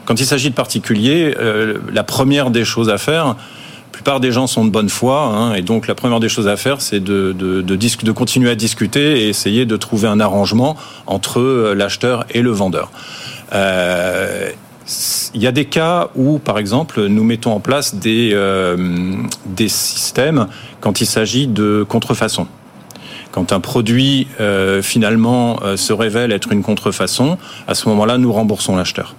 Quand 0.05 0.19
il 0.19 0.25
s'agit 0.25 0.50
de 0.50 0.55
particuliers, 0.55 1.35
la 1.93 2.03
première 2.03 2.50
des 2.50 2.65
choses 2.65 2.89
à 2.89 2.97
faire, 2.97 3.35
plupart 4.01 4.20
des 4.20 4.31
gens 4.31 4.48
sont 4.48 4.65
de 4.65 4.72
bonne 4.72 4.89
foi, 4.89 5.25
hein, 5.25 5.53
et 5.53 5.62
donc 5.62 5.88
la 5.88 5.93
première 5.93 6.20
des 6.20 6.27
choses 6.27 6.48
à 6.48 6.58
faire, 6.58 6.81
c'est 6.81 7.00
de, 7.00 8.12
continuer 8.13 8.50
à 8.50 8.55
discuter 8.55 9.22
et 9.22 9.29
essayer 9.29 9.67
de 9.67 9.77
trouver 9.77 10.08
un 10.08 10.20
arrangement 10.20 10.75
entre 11.05 11.74
l'acheteur 11.77 12.25
et 12.31 12.41
le 12.41 12.50
vendeur. 12.50 12.91
Euh, 13.53 14.50
il 15.36 15.41
y 15.41 15.46
a 15.46 15.51
des 15.51 15.65
cas 15.65 16.10
où, 16.15 16.39
par 16.39 16.58
exemple, 16.58 17.05
nous 17.05 17.24
mettons 17.24 17.51
en 17.51 17.60
place 17.60 17.93
des, 17.93 18.31
euh, 18.34 18.75
systèmes 19.67 20.48
quand 20.79 21.00
il 21.00 21.05
s'agit 21.05 21.46
de 21.46 21.86
contrefaçon. 21.88 22.48
Quand 23.31 23.53
un 23.53 23.60
produit 23.60 24.27
euh, 24.39 24.81
finalement 24.81 25.60
euh, 25.62 25.77
se 25.77 25.93
révèle 25.93 26.31
être 26.31 26.51
une 26.51 26.63
contrefaçon, 26.63 27.38
à 27.67 27.75
ce 27.75 27.88
moment-là, 27.89 28.17
nous 28.17 28.34
remboursons 28.34 28.75
l'acheteur. 28.75 29.15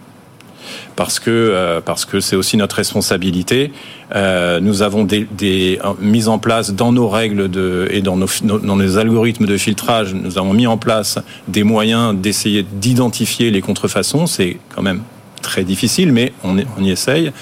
Parce 0.97 1.21
que 1.21 1.31
euh, 1.31 1.81
parce 1.81 2.05
que 2.05 2.21
c'est 2.21 2.37
aussi 2.37 2.57
notre 2.57 2.77
responsabilité. 2.77 3.73
Euh, 4.15 4.61
nous 4.61 4.83
avons 4.83 5.05
des, 5.05 5.27
des 5.31 5.79
mis 6.01 6.29
en 6.29 6.39
place 6.39 6.73
dans 6.73 6.93
nos 6.93 7.09
règles 7.09 7.51
et 7.91 8.03
dans 8.03 8.17
nos, 8.17 8.99
algorithmes 8.99 9.47
de 9.47 9.57
filtrage, 9.57 10.15
nous 10.15 10.39
avons 10.39 10.53
mis 10.53 10.67
en 10.67 10.77
place 10.77 11.19
des 11.49 11.63
moyens 11.63 12.15
d'essayer 12.15 12.63
d'identifier 12.63 13.51
les 13.51 13.63
contrefaçons. 13.63 14.27
C'est 14.27 14.59
quand 14.75 14.83
même 14.83 15.03
très 15.41 15.65
difficile, 15.65 16.13
mais 16.13 16.33
on, 16.45 16.57
y 16.57 16.91
essaye. 16.91 17.33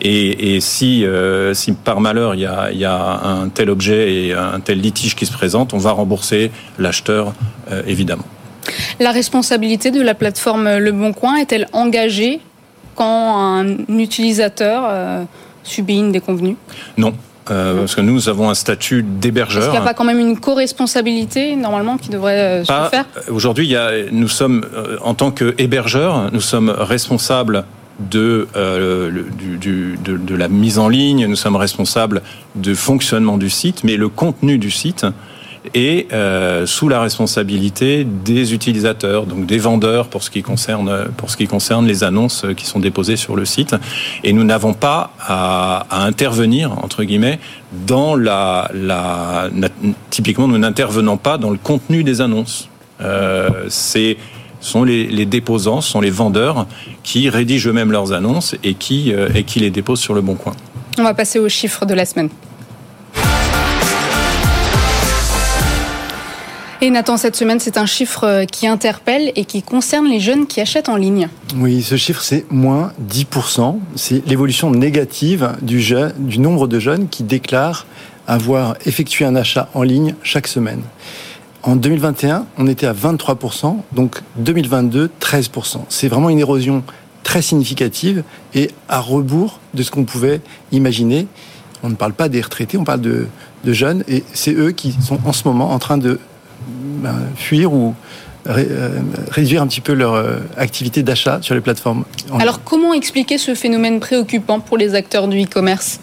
Et, 0.00 0.60
si 0.60 1.04
par 1.84 2.00
malheur 2.00 2.34
il 2.34 2.40
y, 2.40 2.84
a, 2.84 3.20
un 3.24 3.48
tel 3.48 3.70
objet 3.70 4.14
et 4.14 4.34
un 4.34 4.60
tel 4.60 4.80
litige 4.80 5.16
qui 5.16 5.26
se 5.26 5.32
présente, 5.32 5.72
on 5.74 5.78
va 5.78 5.92
rembourser 5.92 6.50
l'acheteur 6.78 7.32
évidemment. 7.86 8.24
La 9.00 9.10
responsabilité 9.10 9.90
de 9.90 10.02
la 10.02 10.14
plateforme 10.14 10.78
Le 10.78 10.92
Bon 10.92 11.12
Coin 11.12 11.36
est-elle 11.36 11.66
engagée 11.72 12.40
quand 12.94 13.38
un 13.38 13.76
utilisateur 13.88 15.26
subit 15.62 15.98
une 15.98 16.12
déconvenue 16.12 16.56
Non, 16.96 17.14
euh, 17.50 17.78
parce 17.78 17.94
que 17.94 18.00
nous 18.00 18.28
avons 18.28 18.48
un 18.48 18.54
statut 18.54 19.02
d'hébergeur. 19.02 19.62
Est-ce 19.62 19.70
qu'il 19.70 19.80
n'y 19.80 19.84
a 19.84 19.88
pas 19.88 19.94
quand 19.94 20.04
même 20.04 20.20
une 20.20 20.38
co-responsabilité 20.38 21.56
normalement 21.56 21.96
qui 21.96 22.10
devrait 22.10 22.62
euh, 22.62 22.64
se 22.64 22.72
faire 22.90 23.06
Aujourd'hui, 23.28 23.74
nous 24.12 24.28
sommes 24.28 24.64
euh, 24.74 24.98
en 25.02 25.14
tant 25.14 25.30
qu'hébergeur, 25.30 26.30
nous 26.32 26.40
sommes 26.40 26.70
responsables 26.70 27.64
de, 27.98 28.48
de, 28.54 30.34
la 30.34 30.48
mise 30.48 30.78
en 30.78 30.88
ligne, 30.88 31.26
nous 31.26 31.36
sommes 31.36 31.56
responsables 31.56 32.22
du 32.54 32.74
fonctionnement 32.74 33.36
du 33.36 33.50
site, 33.50 33.84
mais 33.84 33.96
le 33.96 34.08
contenu 34.08 34.56
du 34.56 34.70
site, 34.70 35.04
et 35.74 36.08
euh, 36.12 36.66
sous 36.66 36.88
la 36.88 37.00
responsabilité 37.00 38.04
des 38.04 38.54
utilisateurs, 38.54 39.26
donc 39.26 39.46
des 39.46 39.58
vendeurs 39.58 40.08
pour 40.08 40.22
ce 40.22 40.30
qui 40.30 40.42
concerne 40.42 41.06
pour 41.16 41.30
ce 41.30 41.36
qui 41.36 41.46
concerne 41.46 41.86
les 41.86 42.02
annonces 42.04 42.46
qui 42.56 42.66
sont 42.66 42.78
déposées 42.78 43.16
sur 43.16 43.36
le 43.36 43.44
site. 43.44 43.76
Et 44.24 44.32
nous 44.32 44.44
n'avons 44.44 44.72
pas 44.72 45.12
à, 45.20 45.86
intervenir 45.90 46.72
entre 46.82 47.04
guillemets 47.04 47.38
dans 47.86 48.16
la, 48.16 48.70
la, 48.74 49.50
typiquement 50.10 50.48
nous 50.48 50.58
n'intervenons 50.58 51.16
pas 51.16 51.38
dans 51.38 51.50
le 51.50 51.58
contenu 51.58 52.04
des 52.04 52.20
annonces. 52.20 52.68
Euh, 53.00 53.66
c'est 53.68 54.16
sont 54.60 54.84
les, 54.84 55.06
les, 55.06 55.24
déposants, 55.24 55.80
sont 55.80 56.00
les 56.00 56.10
vendeurs 56.10 56.66
qui 57.02 57.28
rédigent 57.30 57.68
eux-mêmes 57.68 57.92
leurs 57.92 58.12
annonces 58.12 58.54
et 58.62 58.74
qui, 58.74 59.12
euh, 59.12 59.30
et 59.34 59.44
qui 59.44 59.58
les 59.58 59.70
déposent 59.70 60.00
sur 60.00 60.14
le 60.14 60.20
bon 60.20 60.34
coin. 60.34 60.54
On 60.98 61.02
va 61.02 61.14
passer 61.14 61.38
aux 61.38 61.48
chiffres 61.48 61.86
de 61.86 61.94
la 61.94 62.04
semaine. 62.04 62.28
Et 66.82 66.88
Nathan, 66.88 67.18
cette 67.18 67.36
semaine, 67.36 67.60
c'est 67.60 67.76
un 67.76 67.84
chiffre 67.84 68.24
euh, 68.24 68.44
qui 68.46 68.66
interpelle 68.66 69.32
et 69.36 69.44
qui 69.44 69.62
concerne 69.62 70.06
les 70.06 70.18
jeunes 70.18 70.46
qui 70.46 70.62
achètent 70.62 70.88
en 70.88 70.96
ligne. 70.96 71.28
Oui, 71.56 71.82
ce 71.82 71.96
chiffre, 71.96 72.22
c'est 72.22 72.50
moins 72.50 72.92
10%. 73.06 73.78
C'est 73.96 74.26
l'évolution 74.26 74.70
négative 74.70 75.52
du, 75.60 75.84
du 76.16 76.38
nombre 76.38 76.66
de 76.68 76.78
jeunes 76.78 77.08
qui 77.08 77.22
déclarent 77.22 77.84
avoir 78.26 78.76
effectué 78.86 79.26
un 79.26 79.36
achat 79.36 79.68
en 79.74 79.82
ligne 79.82 80.14
chaque 80.22 80.46
semaine. 80.46 80.80
En 81.62 81.76
2021, 81.76 82.46
on 82.56 82.66
était 82.66 82.86
à 82.86 82.94
23%, 82.94 83.76
donc 83.92 84.22
2022, 84.36 85.10
13%. 85.20 85.82
C'est 85.90 86.08
vraiment 86.08 86.30
une 86.30 86.38
érosion 86.38 86.82
très 87.24 87.42
significative 87.42 88.24
et 88.54 88.70
à 88.88 89.00
rebours 89.00 89.60
de 89.74 89.82
ce 89.82 89.90
qu'on 89.90 90.04
pouvait 90.04 90.40
imaginer. 90.72 91.26
On 91.82 91.90
ne 91.90 91.94
parle 91.94 92.14
pas 92.14 92.30
des 92.30 92.40
retraités, 92.40 92.78
on 92.78 92.84
parle 92.84 93.02
de, 93.02 93.26
de 93.64 93.72
jeunes 93.74 94.02
et 94.08 94.24
c'est 94.32 94.54
eux 94.54 94.70
qui 94.70 94.92
sont 95.02 95.18
en 95.26 95.34
ce 95.34 95.46
moment 95.46 95.72
en 95.72 95.78
train 95.78 95.98
de 95.98 96.18
ben, 96.66 97.16
fuir 97.36 97.72
ou 97.72 97.94
euh, 98.48 99.00
réduire 99.30 99.60
un 99.60 99.66
petit 99.66 99.82
peu 99.82 99.92
leur 99.92 100.14
euh, 100.14 100.38
activité 100.56 101.02
d'achat 101.02 101.40
sur 101.42 101.54
les 101.54 101.60
plateformes. 101.60 102.04
Alors 102.38 102.64
comment 102.64 102.94
expliquer 102.94 103.36
ce 103.36 103.54
phénomène 103.54 104.00
préoccupant 104.00 104.60
pour 104.60 104.78
les 104.78 104.94
acteurs 104.94 105.28
du 105.28 105.42
e-commerce? 105.42 106.00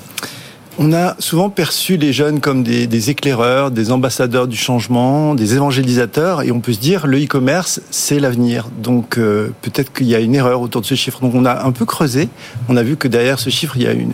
On 0.79 0.93
a 0.93 1.15
souvent 1.17 1.49
perçu 1.49 1.97
les 1.97 2.13
jeunes 2.13 2.39
comme 2.39 2.61
des, 2.61 3.09
éclaireurs, 3.09 3.71
des 3.71 3.91
ambassadeurs 3.91 4.47
du 4.47 4.55
changement, 4.55 5.33
des 5.33 5.55
évangélisateurs, 5.55 6.43
et 6.43 6.51
on 6.51 6.59
peut 6.59 6.73
se 6.73 6.79
dire 6.79 7.07
le 7.07 7.17
e-commerce, 7.17 7.81
c'est 7.89 8.19
l'avenir. 8.19 8.69
Donc 8.83 9.17
euh, 9.17 9.49
peut-être 9.63 9.91
qu'il 9.91 10.05
y 10.05 10.13
a 10.13 10.19
une 10.19 10.35
erreur 10.35 10.61
autour 10.61 10.81
de 10.81 10.85
ce 10.85 10.93
chiffre. 10.93 11.19
Donc 11.21 11.33
on 11.33 11.45
a 11.45 11.65
un 11.65 11.71
peu 11.71 11.85
creusé. 11.85 12.29
On 12.69 12.77
a 12.77 12.83
vu 12.83 12.95
que 12.95 13.07
derrière 13.07 13.39
ce 13.39 13.49
chiffre, 13.49 13.75
il 13.75 13.83
y 13.83 13.87
a 13.87 13.93
une, 13.93 14.13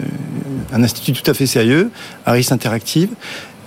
un 0.72 0.82
institut 0.82 1.12
tout 1.12 1.30
à 1.30 1.34
fait 1.34 1.48
sérieux, 1.48 1.92
Harris 2.26 2.48
Interactive, 2.52 3.10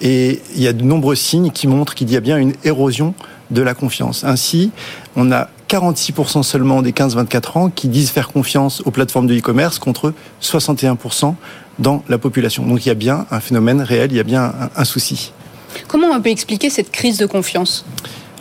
et 0.01 0.41
il 0.55 0.63
y 0.63 0.69
a 0.69 0.73
de 0.73 0.83
nombreux 0.83 1.15
signes 1.15 1.51
qui 1.51 1.67
montrent 1.67 1.95
qu'il 1.95 2.11
y 2.11 2.17
a 2.17 2.21
bien 2.21 2.37
une 2.37 2.55
érosion 2.65 3.15
de 3.51 3.63
la 3.63 3.75
confiance. 3.75 4.25
Ainsi, 4.25 4.71
on 5.15 5.31
a 5.33 5.49
46% 5.69 6.43
seulement 6.43 6.83
des 6.83 6.93
15-24 6.93 7.59
ans 7.59 7.71
qui 7.71 7.89
disent 7.89 8.11
faire 8.11 8.29
confiance 8.29 8.83
aux 8.85 8.91
plateformes 8.91 9.27
de 9.27 9.37
e-commerce 9.37 9.79
contre 9.79 10.13
61% 10.43 11.35
dans 11.79 12.03
la 12.09 12.19
population. 12.19 12.65
Donc 12.65 12.85
il 12.87 12.89
y 12.89 12.93
a 12.93 12.95
bien 12.95 13.27
un 13.31 13.41
phénomène 13.41 13.83
réel, 13.83 14.13
il 14.13 14.17
y 14.17 14.21
a 14.21 14.25
bien 14.25 14.53
un, 14.77 14.85
souci. 14.85 15.33
Comment 15.89 16.09
on 16.09 16.21
peut 16.21 16.31
expliquer 16.31 16.71
cette 16.71 16.91
crise 16.91 17.19
de 17.19 17.27
confiance? 17.27 17.85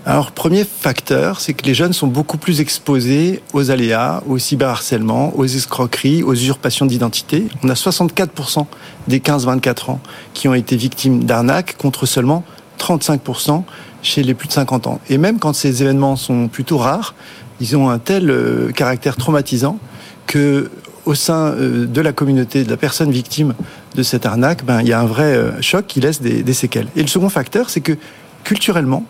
Alors, 0.08 0.32
premier 0.32 0.66
facteur, 0.66 1.40
c'est 1.42 1.56
que 1.56 1.66
les 1.66 1.74
jeunes 1.74 1.92
sont 1.92 2.06
beaucoup 2.06 2.38
plus 2.38 2.62
exposés 2.62 3.42
aux 3.54 3.72
aléas, 3.72 4.22
au 4.28 4.38
cyberharcèlement, 4.38 5.36
aux 5.36 5.46
escroqueries, 5.46 6.22
aux 6.22 6.34
usurpations 6.34 6.86
d'identité. 6.86 7.48
On 7.64 7.70
a 7.70 7.74
64% 7.74 8.68
des 9.08 9.20
15-24 9.20 9.90
ans 9.90 10.00
qui 10.36 10.48
ont 10.48 10.54
été 10.54 10.76
victimes 10.76 11.24
d'arnaques 11.24 11.76
contre 11.78 12.06
seulement 12.06 12.44
35% 12.78 13.64
chez 14.04 14.22
les 14.22 14.36
plus 14.36 14.48
de 14.48 14.54
50 14.54 14.86
ans. 14.86 15.00
Et 15.10 15.18
même 15.18 15.40
quand 15.40 15.54
ces 15.54 15.82
événements 15.82 16.18
sont 16.18 16.50
plutôt 16.50 16.78
rares, 16.78 17.16
ils 17.60 17.76
ont 17.76 17.90
un 17.90 17.98
tel 17.98 18.30
euh, 18.30 18.72
caractère 18.72 19.16
traumatisant 19.16 19.80
que 20.28 20.70
au 21.06 21.16
sein 21.16 21.48
euh, 21.48 21.88
de 21.88 22.02
la 22.02 22.12
communauté 22.14 22.64
de 22.64 22.70
la 22.70 22.78
personne 22.78 23.10
victime 23.10 23.56
de 23.96 24.04
cette 24.04 24.28
arnaque, 24.28 24.66
ben, 24.66 24.82
il 24.82 24.88
y 24.88 24.94
a 24.94 25.00
un 25.00 25.06
vrai 25.06 25.36
euh, 25.36 25.62
choc 25.62 25.88
qui 25.88 26.00
laisse 26.00 26.22
des, 26.22 26.44
des 26.44 26.54
séquelles. 26.54 26.90
Et 26.96 27.02
le 27.02 27.08
second 27.08 27.30
facteur, 27.30 27.72
c'est 27.72 27.82
que 27.82 27.98
culturellement, 28.44 29.04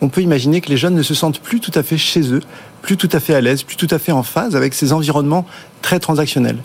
on 0.00 0.08
peut 0.08 0.22
imaginer 0.22 0.60
que 0.60 0.68
les 0.68 0.76
jeunes 0.76 0.94
ne 0.94 1.02
se 1.02 1.14
sentent 1.14 1.40
plus 1.40 1.60
tout 1.60 1.72
à 1.74 1.82
fait 1.82 1.98
chez 1.98 2.32
eux, 2.32 2.40
plus 2.82 2.96
tout 2.96 3.08
à 3.12 3.20
fait 3.20 3.34
à 3.34 3.40
l'aise, 3.40 3.62
plus 3.62 3.76
tout 3.76 3.88
à 3.90 3.98
fait 3.98 4.12
en 4.12 4.22
phase 4.22 4.56
avec 4.56 4.74
ces 4.74 4.92
environnements 4.92 5.46
très 5.82 5.98
transactionnels. 5.98 6.58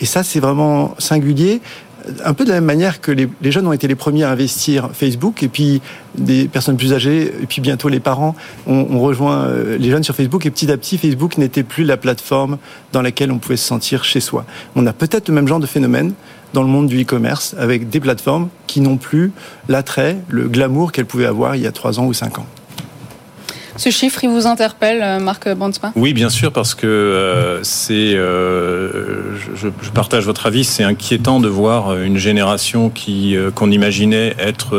Et 0.00 0.06
ça, 0.06 0.22
c'est 0.22 0.40
vraiment 0.40 0.94
singulier. 0.98 1.60
Un 2.24 2.32
peu 2.32 2.44
de 2.44 2.50
la 2.50 2.56
même 2.56 2.64
manière 2.64 3.00
que 3.00 3.10
les, 3.10 3.28
jeunes 3.50 3.66
ont 3.66 3.72
été 3.72 3.86
les 3.86 3.96
premiers 3.96 4.22
à 4.22 4.30
investir 4.30 4.90
Facebook, 4.94 5.42
et 5.42 5.48
puis 5.48 5.82
des 6.16 6.46
personnes 6.48 6.76
plus 6.76 6.94
âgées, 6.94 7.34
et 7.42 7.46
puis 7.46 7.60
bientôt 7.60 7.88
les 7.88 8.00
parents 8.00 8.34
ont, 8.66 8.98
rejoint 9.00 9.42
euh, 9.42 9.76
les 9.76 9.90
jeunes 9.90 10.04
sur 10.04 10.14
Facebook, 10.14 10.46
et 10.46 10.50
petit 10.50 10.70
à 10.70 10.76
petit, 10.78 10.96
Facebook 10.96 11.36
n'était 11.36 11.64
plus 11.64 11.84
la 11.84 11.96
plateforme 11.96 12.58
dans 12.92 13.02
laquelle 13.02 13.30
on 13.30 13.38
pouvait 13.38 13.58
se 13.58 13.66
sentir 13.66 14.04
chez 14.04 14.20
soi. 14.20 14.46
On 14.74 14.86
a 14.86 14.92
peut-être 14.92 15.28
le 15.28 15.34
même 15.34 15.48
genre 15.48 15.60
de 15.60 15.66
phénomène 15.66 16.14
dans 16.54 16.62
le 16.62 16.68
monde 16.68 16.86
du 16.86 17.02
e-commerce, 17.02 17.54
avec 17.58 17.90
des 17.90 18.00
plateformes 18.00 18.48
qui 18.66 18.80
n'ont 18.80 18.96
plus 18.96 19.32
l'attrait, 19.68 20.18
le 20.28 20.48
glamour 20.48 20.92
qu'elles 20.92 21.04
pouvaient 21.04 21.26
avoir 21.26 21.56
il 21.56 21.62
y 21.62 21.66
a 21.66 21.72
trois 21.72 22.00
ans 22.00 22.06
ou 22.06 22.14
cinq 22.14 22.38
ans. 22.38 22.46
Ce 23.78 23.90
chiffre, 23.90 24.24
il 24.24 24.30
vous 24.30 24.48
interpelle, 24.48 25.00
euh, 25.02 25.20
Marc 25.20 25.48
Brandsma 25.48 25.92
Oui, 25.94 26.12
bien 26.12 26.30
sûr, 26.30 26.50
parce 26.52 26.74
que 26.74 26.88
euh, 26.88 27.62
c'est, 27.62 28.12
euh, 28.14 29.36
je, 29.54 29.68
partage 29.94 30.24
votre 30.24 30.46
avis, 30.46 30.64
c'est 30.64 30.82
inquiétant 30.82 31.38
de 31.38 31.46
voir 31.46 31.96
une 31.96 32.18
génération 32.18 32.90
qui 32.90 33.36
qu'on 33.54 33.70
imaginait 33.70 34.34
être 34.38 34.76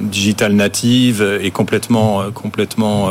digital 0.00 0.52
native 0.52 1.38
et 1.42 1.50
complètement, 1.50 2.24
complètement 2.34 3.10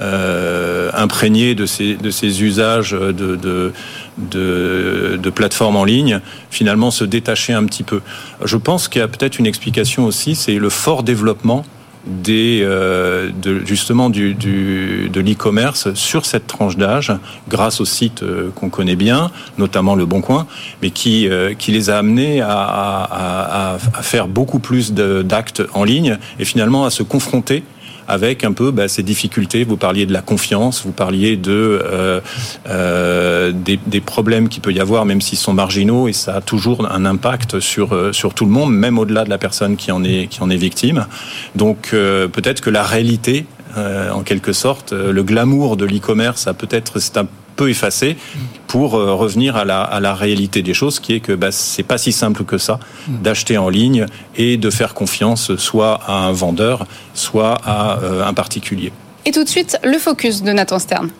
imprégnée 0.00 1.54
de 1.54 1.64
ces, 1.66 2.42
usages 2.42 2.92
de, 2.92 3.72
de 4.18 5.30
plateformes 5.30 5.76
en 5.76 5.84
ligne, 5.84 6.20
finalement 6.50 6.90
se 6.90 7.04
détacher 7.04 7.54
un 7.54 7.64
petit 7.64 7.84
peu. 7.84 8.00
Je 8.44 8.56
pense 8.56 8.88
qu'il 8.88 9.00
y 9.00 9.02
a 9.02 9.08
peut-être 9.08 9.38
une 9.38 9.46
explication 9.46 10.04
aussi, 10.04 10.34
c'est 10.34 10.54
le 10.54 10.68
fort 10.68 11.02
développement 11.02 11.64
des, 12.06 12.60
euh, 12.62 13.30
de, 13.42 13.60
justement 13.64 14.10
du, 14.10 14.34
du, 14.34 15.10
de 15.12 15.20
l'e-commerce 15.20 15.92
sur 15.94 16.24
cette 16.24 16.46
tranche 16.46 16.76
d'âge, 16.76 17.12
grâce 17.48 17.80
aux 17.80 17.84
sites 17.84 18.22
euh, 18.22 18.50
qu'on 18.54 18.70
connaît 18.70 18.96
bien, 18.96 19.30
notamment 19.58 19.94
Le 19.94 20.06
Bon 20.06 20.20
Coin, 20.20 20.46
mais 20.82 20.90
qui, 20.90 21.28
euh, 21.28 21.54
qui 21.54 21.72
les 21.72 21.90
a 21.90 21.98
amenés 21.98 22.40
à, 22.40 22.50
à, 22.50 23.74
à 23.94 24.02
faire 24.02 24.28
beaucoup 24.28 24.58
plus 24.58 24.92
d'actes 24.92 25.62
en 25.74 25.84
ligne 25.84 26.18
et 26.38 26.44
finalement 26.44 26.84
à 26.84 26.90
se 26.90 27.02
confronter 27.02 27.62
avec 28.10 28.44
un 28.44 28.52
peu 28.52 28.72
bah, 28.72 28.88
ces 28.88 29.02
difficultés. 29.02 29.64
Vous 29.64 29.76
parliez 29.76 30.04
de 30.04 30.12
la 30.12 30.20
confiance, 30.20 30.82
vous 30.84 30.92
parliez 30.92 31.36
de 31.36 31.80
euh, 31.84 32.20
euh, 32.68 33.52
des, 33.52 34.00
problèmes 34.00 34.48
qu'il 34.48 34.62
peut 34.62 34.72
y 34.72 34.80
avoir, 34.80 35.04
même 35.04 35.20
s'ils 35.20 35.38
sont 35.38 35.52
marginaux, 35.52 36.08
et 36.08 36.12
ça 36.12 36.36
a 36.36 36.40
toujours 36.40 36.90
un 36.90 37.04
impact 37.04 37.60
sur 37.60 37.92
euh, 37.92 38.12
sur 38.12 38.34
tout 38.34 38.44
le 38.44 38.50
monde, 38.50 38.74
même 38.74 38.98
au-delà 38.98 39.24
de 39.24 39.30
la 39.30 39.38
personne 39.38 39.76
qui 39.76 39.92
en 39.92 40.02
est 40.02 40.26
qui 40.26 40.42
en 40.42 40.50
est 40.50 40.56
victime. 40.56 41.06
Donc 41.54 41.90
peut-être 41.90 42.60
que 42.60 42.70
la 42.70 42.82
réalité 42.82 43.46
en 43.76 44.22
quelque 44.22 44.52
sorte. 44.52 44.92
Le 44.92 45.22
glamour 45.22 45.76
de 45.76 45.84
l'e-commerce 45.84 46.48
a 46.48 46.54
peut-être 46.54 46.98
c'est 46.98 47.16
un 47.18 47.26
effacé 47.68 48.16
pour 48.66 48.94
euh, 48.94 49.14
revenir 49.14 49.56
à 49.56 49.64
la, 49.64 49.82
à 49.82 50.14
réalité 50.14 50.62
des 50.62 50.74
choses, 50.74 51.00
qui 51.00 51.14
est 51.14 51.20
que 51.20 51.32
bah, 51.32 51.52
c'est 51.52 51.82
pas 51.82 51.98
si 51.98 52.12
simple 52.12 52.44
que 52.44 52.58
ça 52.58 52.78
d'acheter 53.08 53.58
en 53.58 53.68
ligne 53.68 54.06
et 54.36 54.56
de 54.56 54.70
faire 54.70 54.94
confiance 54.94 55.56
soit 55.56 56.00
à 56.06 56.12
un 56.12 56.32
vendeur, 56.32 56.86
soit 57.14 57.54
à 57.64 57.98
euh, 57.98 58.24
un 58.24 58.34
particulier. 58.34 58.92
Et 59.26 59.32
tout 59.32 59.44
de 59.44 59.48
suite, 59.48 59.78
le 59.84 59.98
focus 59.98 60.42
de 60.42 60.52
Nathan 60.52 60.78
Stern. 60.78 61.10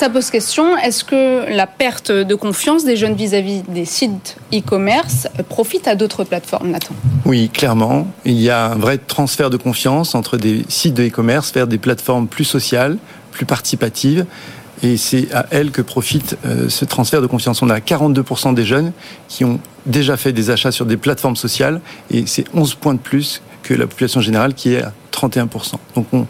Ça 0.00 0.08
pose 0.08 0.30
question. 0.30 0.78
Est-ce 0.78 1.04
que 1.04 1.54
la 1.54 1.66
perte 1.66 2.10
de 2.10 2.34
confiance 2.34 2.86
des 2.86 2.96
jeunes 2.96 3.12
vis-à-vis 3.12 3.60
des 3.68 3.84
sites 3.84 4.38
e-commerce 4.50 5.28
profite 5.50 5.86
à 5.86 5.94
d'autres 5.94 6.24
plateformes, 6.24 6.70
Nathan? 6.70 6.94
Oui, 7.26 7.50
clairement. 7.50 8.06
Il 8.24 8.40
y 8.40 8.48
a 8.48 8.68
un 8.68 8.76
vrai 8.76 8.96
transfert 8.96 9.50
de 9.50 9.58
confiance 9.58 10.14
entre 10.14 10.38
des 10.38 10.64
sites 10.70 10.94
de 10.94 11.06
e-commerce 11.06 11.52
vers 11.52 11.66
des 11.66 11.76
plateformes 11.76 12.28
plus 12.28 12.46
sociales, 12.46 12.96
plus 13.30 13.44
participative. 13.44 14.24
Et 14.82 14.96
c'est 14.96 15.30
à 15.34 15.44
elles 15.50 15.70
que 15.70 15.82
profite 15.82 16.38
ce 16.70 16.84
transfert 16.86 17.20
de 17.20 17.26
confiance. 17.26 17.60
On 17.60 17.68
a 17.68 17.80
42% 17.80 18.54
des 18.54 18.64
jeunes 18.64 18.92
qui 19.28 19.44
ont 19.44 19.60
déjà 19.84 20.16
fait 20.16 20.32
des 20.32 20.48
achats 20.48 20.72
sur 20.72 20.86
des 20.86 20.96
plateformes 20.96 21.36
sociales 21.36 21.82
et 22.10 22.24
c'est 22.24 22.46
11 22.54 22.74
points 22.76 22.94
de 22.94 23.00
plus 23.00 23.42
que 23.62 23.74
la 23.74 23.86
population 23.86 24.22
générale 24.22 24.54
qui 24.54 24.72
est 24.72 24.82
à 24.82 24.94
31%. 25.12 25.74
Donc 25.94 26.06
on, 26.14 26.26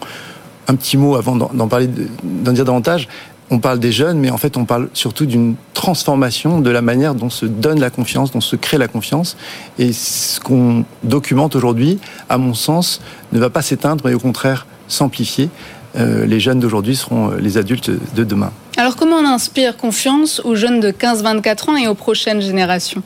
un 0.67 0.75
petit 0.75 0.97
mot 0.97 1.15
avant 1.15 1.35
d'en 1.35 1.67
parler, 1.67 1.89
d'en 2.23 2.51
dire 2.51 2.65
davantage. 2.65 3.07
On 3.53 3.59
parle 3.59 3.79
des 3.79 3.91
jeunes, 3.91 4.17
mais 4.17 4.29
en 4.29 4.37
fait, 4.37 4.55
on 4.55 4.63
parle 4.63 4.87
surtout 4.93 5.25
d'une 5.25 5.55
transformation 5.73 6.61
de 6.61 6.69
la 6.69 6.81
manière 6.81 7.13
dont 7.13 7.29
se 7.29 7.45
donne 7.45 7.81
la 7.81 7.89
confiance, 7.89 8.31
dont 8.31 8.39
se 8.39 8.55
crée 8.55 8.77
la 8.77 8.87
confiance. 8.87 9.35
Et 9.77 9.91
ce 9.91 10.39
qu'on 10.39 10.85
documente 11.03 11.53
aujourd'hui, 11.57 11.99
à 12.29 12.37
mon 12.37 12.53
sens, 12.53 13.01
ne 13.33 13.39
va 13.39 13.49
pas 13.49 13.61
s'éteindre, 13.61 14.05
mais 14.05 14.13
au 14.13 14.19
contraire 14.19 14.65
s'amplifier. 14.87 15.49
Euh, 15.97 16.25
les 16.25 16.39
jeunes 16.39 16.61
d'aujourd'hui 16.61 16.95
seront 16.95 17.31
euh, 17.31 17.37
les 17.39 17.57
adultes 17.57 17.91
de 18.15 18.23
demain. 18.23 18.51
Alors, 18.77 18.95
comment 18.95 19.17
on 19.17 19.25
inspire 19.25 19.75
confiance 19.75 20.39
aux 20.45 20.55
jeunes 20.55 20.79
de 20.79 20.91
15-24 20.91 21.71
ans 21.71 21.75
et 21.75 21.89
aux 21.89 21.95
prochaines 21.95 22.41
générations? 22.41 23.03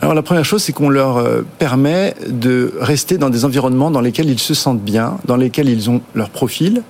Alors 0.00 0.14
la 0.14 0.22
première 0.22 0.44
chose, 0.44 0.62
c'est 0.62 0.72
qu'on 0.72 0.90
leur 0.90 1.16
euh, 1.16 1.42
permet 1.58 2.14
de 2.28 2.74
rester 2.80 3.16
dans 3.16 3.30
des 3.30 3.44
environnements 3.44 3.90
dans 3.90 4.00
lesquels 4.00 4.28
ils 4.28 4.40
se 4.40 4.52
sentent 4.52 4.82
bien, 4.82 5.18
dans 5.24 5.36
lesquels 5.36 5.68
ils 5.68 5.88
ont 5.88 6.02
leur 6.14 6.30
profil, 6.30 6.82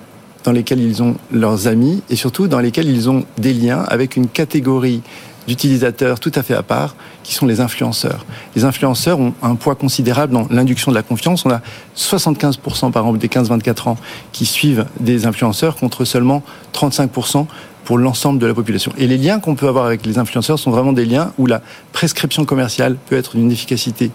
dans 0.45 0.51
lesquels 0.51 0.79
ils 0.79 1.03
ont 1.03 1.15
leurs 1.31 1.67
amis 1.67 2.01
et 2.09 2.15
surtout 2.15 2.47
dans 2.47 2.59
lesquels 2.59 2.87
ils 2.87 3.09
ont 3.09 3.25
des 3.37 3.53
liens 3.53 3.83
avec 3.87 4.15
une 4.15 4.27
catégorie 4.27 5.01
d'utilisateurs 5.47 6.19
tout 6.19 6.31
à 6.35 6.43
fait 6.43 6.53
à 6.53 6.63
part, 6.63 6.95
qui 7.23 7.33
sont 7.33 7.45
les 7.45 7.59
influenceurs. 7.59 8.25
Les 8.55 8.63
influenceurs 8.63 9.19
ont 9.19 9.33
un 9.43 9.55
poids 9.55 9.75
considérable 9.75 10.33
dans 10.33 10.47
l'induction 10.49 10.91
de 10.91 10.95
la 10.95 11.03
confiance. 11.03 11.45
On 11.45 11.51
a 11.51 11.61
75% 11.97 12.91
par 12.91 13.03
exemple 13.03 13.19
des 13.19 13.27
15-24 13.27 13.89
ans 13.89 13.97
qui 14.31 14.45
suivent 14.45 14.85
des 14.99 15.25
influenceurs 15.25 15.75
contre 15.75 16.05
seulement 16.05 16.41
35% 16.73 17.45
pour 17.83 17.97
l'ensemble 17.99 18.39
de 18.39 18.47
la 18.47 18.53
population. 18.55 18.91
Et 18.97 19.05
les 19.05 19.17
liens 19.17 19.39
qu'on 19.39 19.55
peut 19.55 19.67
avoir 19.67 19.85
avec 19.85 20.05
les 20.05 20.17
influenceurs 20.17 20.57
sont 20.57 20.71
vraiment 20.71 20.93
des 20.93 21.05
liens 21.05 21.31
où 21.37 21.45
la 21.45 21.61
prescription 21.93 22.43
commerciale 22.43 22.97
peut 23.07 23.15
être 23.15 23.35
d'une 23.35 23.51
efficacité 23.51 24.11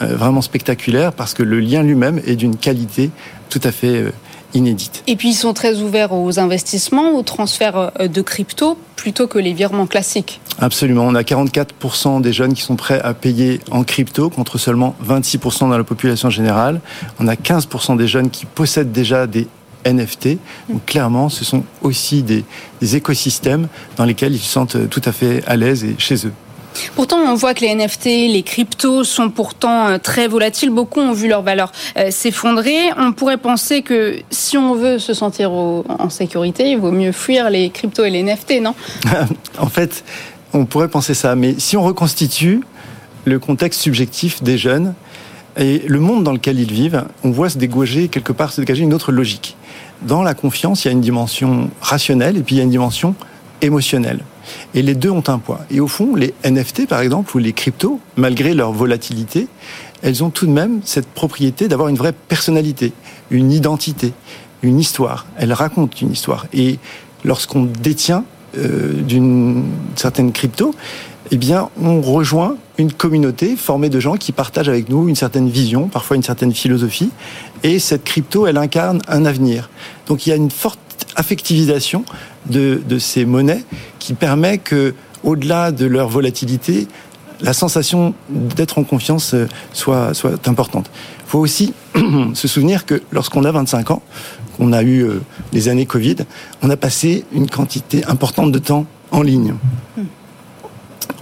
euh, 0.00 0.16
vraiment 0.16 0.42
spectaculaire 0.42 1.12
parce 1.12 1.34
que 1.34 1.42
le 1.42 1.60
lien 1.60 1.82
lui-même 1.82 2.20
est 2.26 2.34
d'une 2.34 2.56
qualité 2.56 3.10
tout 3.50 3.60
à 3.62 3.70
fait 3.70 4.02
euh, 4.02 4.10
inédite. 4.54 5.02
Et 5.06 5.16
puis 5.16 5.30
ils 5.30 5.34
sont 5.34 5.52
très 5.52 5.80
ouverts 5.80 6.12
aux 6.12 6.38
investissements, 6.38 7.16
aux 7.16 7.22
transferts 7.22 7.92
euh, 8.00 8.08
de 8.08 8.22
crypto, 8.22 8.78
plutôt 8.96 9.26
que 9.26 9.38
les 9.38 9.52
virements 9.52 9.86
classiques. 9.86 10.40
Absolument. 10.58 11.06
On 11.06 11.14
a 11.14 11.22
44% 11.22 12.20
des 12.20 12.32
jeunes 12.32 12.54
qui 12.54 12.62
sont 12.62 12.76
prêts 12.76 13.00
à 13.00 13.14
payer 13.14 13.60
en 13.70 13.84
crypto 13.84 14.30
contre 14.30 14.58
seulement 14.58 14.94
26% 15.04 15.60
dans 15.60 15.78
la 15.78 15.84
population 15.84 16.30
générale. 16.30 16.80
On 17.18 17.28
a 17.28 17.34
15% 17.34 17.96
des 17.96 18.06
jeunes 18.06 18.30
qui 18.30 18.46
possèdent 18.46 18.92
déjà 18.92 19.26
des 19.26 19.48
NFT. 19.84 20.38
Donc 20.68 20.84
clairement, 20.86 21.28
ce 21.28 21.44
sont 21.44 21.64
aussi 21.82 22.22
des, 22.22 22.44
des 22.80 22.96
écosystèmes 22.96 23.68
dans 23.96 24.04
lesquels 24.04 24.32
ils 24.32 24.38
se 24.38 24.48
sentent 24.48 24.88
tout 24.88 25.02
à 25.04 25.12
fait 25.12 25.42
à 25.46 25.56
l'aise 25.56 25.84
et 25.84 25.96
chez 25.98 26.26
eux. 26.26 26.32
Pourtant, 26.94 27.18
on 27.18 27.34
voit 27.34 27.54
que 27.54 27.60
les 27.60 27.74
NFT, 27.74 28.04
les 28.04 28.42
cryptos 28.42 29.04
sont 29.04 29.30
pourtant 29.30 29.88
euh, 29.88 29.98
très 29.98 30.28
volatiles. 30.28 30.70
Beaucoup 30.70 31.00
ont 31.00 31.12
vu 31.12 31.28
leur 31.28 31.42
valeur 31.42 31.72
euh, 31.96 32.10
s'effondrer. 32.10 32.78
On 32.96 33.12
pourrait 33.12 33.36
penser 33.36 33.82
que 33.82 34.18
si 34.30 34.56
on 34.56 34.74
veut 34.74 34.98
se 34.98 35.14
sentir 35.14 35.52
en 35.52 36.10
sécurité, 36.10 36.70
il 36.70 36.78
vaut 36.78 36.92
mieux 36.92 37.12
fuir 37.12 37.50
les 37.50 37.70
cryptos 37.70 38.04
et 38.04 38.10
les 38.10 38.22
NFT, 38.22 38.60
non? 38.60 38.74
En 39.58 39.68
fait, 39.68 40.04
on 40.52 40.64
pourrait 40.64 40.88
penser 40.88 41.14
ça. 41.14 41.34
Mais 41.36 41.54
si 41.58 41.76
on 41.76 41.82
reconstitue 41.82 42.60
le 43.24 43.38
contexte 43.38 43.80
subjectif 43.80 44.42
des 44.42 44.58
jeunes 44.58 44.94
et 45.56 45.82
le 45.86 46.00
monde 46.00 46.24
dans 46.24 46.32
lequel 46.32 46.58
ils 46.58 46.72
vivent, 46.72 47.04
on 47.24 47.30
voit 47.30 47.50
se 47.50 47.58
dégager 47.58 48.08
quelque 48.08 48.32
part 48.32 48.52
se 48.52 48.60
dégager 48.60 48.82
une 48.82 48.94
autre 48.94 49.12
logique. 49.12 49.56
Dans 50.02 50.22
la 50.22 50.34
confiance, 50.34 50.84
il 50.84 50.88
y 50.88 50.90
a 50.90 50.92
une 50.92 51.00
dimension 51.00 51.70
rationnelle 51.80 52.36
et 52.36 52.40
puis 52.40 52.56
il 52.56 52.58
y 52.58 52.60
a 52.60 52.64
une 52.64 52.70
dimension 52.70 53.14
émotionnelle. 53.60 54.20
Et 54.74 54.82
les 54.82 54.94
deux 54.94 55.10
ont 55.10 55.24
un 55.28 55.38
poids. 55.38 55.60
Et 55.70 55.80
au 55.80 55.88
fond, 55.88 56.14
les 56.14 56.34
NFT, 56.44 56.86
par 56.86 57.00
exemple, 57.00 57.36
ou 57.36 57.38
les 57.38 57.52
cryptos, 57.52 58.00
malgré 58.16 58.54
leur 58.54 58.72
volatilité, 58.72 59.48
elles 60.02 60.24
ont 60.24 60.30
tout 60.30 60.46
de 60.46 60.52
même 60.52 60.80
cette 60.84 61.06
propriété 61.06 61.68
d'avoir 61.68 61.88
une 61.88 61.96
vraie 61.96 62.12
personnalité, 62.12 62.92
une 63.30 63.52
identité, 63.52 64.12
une 64.62 64.78
histoire. 64.78 65.26
Elles 65.36 65.52
racontent 65.52 65.96
une 66.00 66.12
histoire. 66.12 66.46
Et 66.52 66.78
lorsqu'on 67.24 67.64
détient 67.64 68.24
euh, 68.58 69.00
d'une 69.02 69.64
certaine 69.96 70.32
crypto, 70.32 70.74
eh 71.30 71.36
bien, 71.36 71.70
on 71.80 72.00
rejoint 72.00 72.56
une 72.78 72.92
communauté 72.92 73.56
formée 73.56 73.88
de 73.88 74.00
gens 74.00 74.16
qui 74.16 74.32
partagent 74.32 74.68
avec 74.68 74.88
nous 74.88 75.08
une 75.08 75.16
certaine 75.16 75.48
vision, 75.48 75.88
parfois 75.88 76.16
une 76.16 76.22
certaine 76.22 76.52
philosophie. 76.52 77.10
Et 77.62 77.78
cette 77.78 78.04
crypto, 78.04 78.46
elle 78.46 78.58
incarne 78.58 79.00
un 79.08 79.24
avenir. 79.24 79.70
Donc 80.06 80.26
il 80.26 80.30
y 80.30 80.32
a 80.32 80.36
une 80.36 80.50
forte 80.50 80.78
affectivisation 81.16 82.04
de, 82.46 82.80
ces 82.98 83.24
monnaies 83.24 83.64
qui 83.98 84.14
permet 84.14 84.58
que, 84.58 84.94
au-delà 85.24 85.72
de 85.72 85.86
leur 85.86 86.08
volatilité, 86.08 86.88
la 87.40 87.52
sensation 87.52 88.14
d'être 88.28 88.78
en 88.78 88.84
confiance 88.84 89.34
euh, 89.34 89.48
soit, 89.72 90.12
importante. 90.46 90.90
Il 91.26 91.30
faut 91.30 91.38
aussi 91.40 91.74
se 92.34 92.48
souvenir 92.48 92.86
que 92.86 93.02
lorsqu'on 93.10 93.44
a 93.44 93.50
25 93.50 93.90
ans, 93.90 94.02
qu'on 94.56 94.72
a 94.72 94.82
eu 94.82 95.02
euh, 95.02 95.20
les 95.52 95.68
années 95.68 95.86
Covid, 95.86 96.16
on 96.62 96.70
a 96.70 96.76
passé 96.76 97.24
une 97.32 97.48
quantité 97.48 98.04
importante 98.04 98.52
de 98.52 98.58
temps 98.58 98.86
en 99.10 99.22
ligne. 99.22 99.54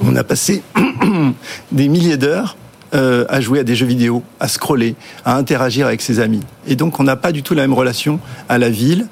On 0.03 0.15
a 0.17 0.25
passé 0.25 0.63
des 1.73 1.89
milliers 1.89 2.17
d'heures 2.17 2.57
euh, 2.93 3.25
à 3.29 3.41
jouer 3.41 3.61
à 3.61 3.63
des 3.63 3.77
jeux 3.77 3.87
vidéo, 3.87 4.25
à 4.41 4.49
scroller, 4.49 4.97
à 5.25 5.37
interagir 5.37 5.87
avec 5.87 6.03
ses 6.03 6.19
amis. 6.19 6.41
Et 6.67 6.75
donc 6.75 6.99
on 6.99 7.05
n'a 7.05 7.15
pas 7.15 7.31
du 7.31 7.45
tout 7.45 7.55
la 7.55 7.63
même 7.63 7.73
relation 7.73 8.19
à 8.49 8.59
la 8.59 8.69
ville, 8.69 9.07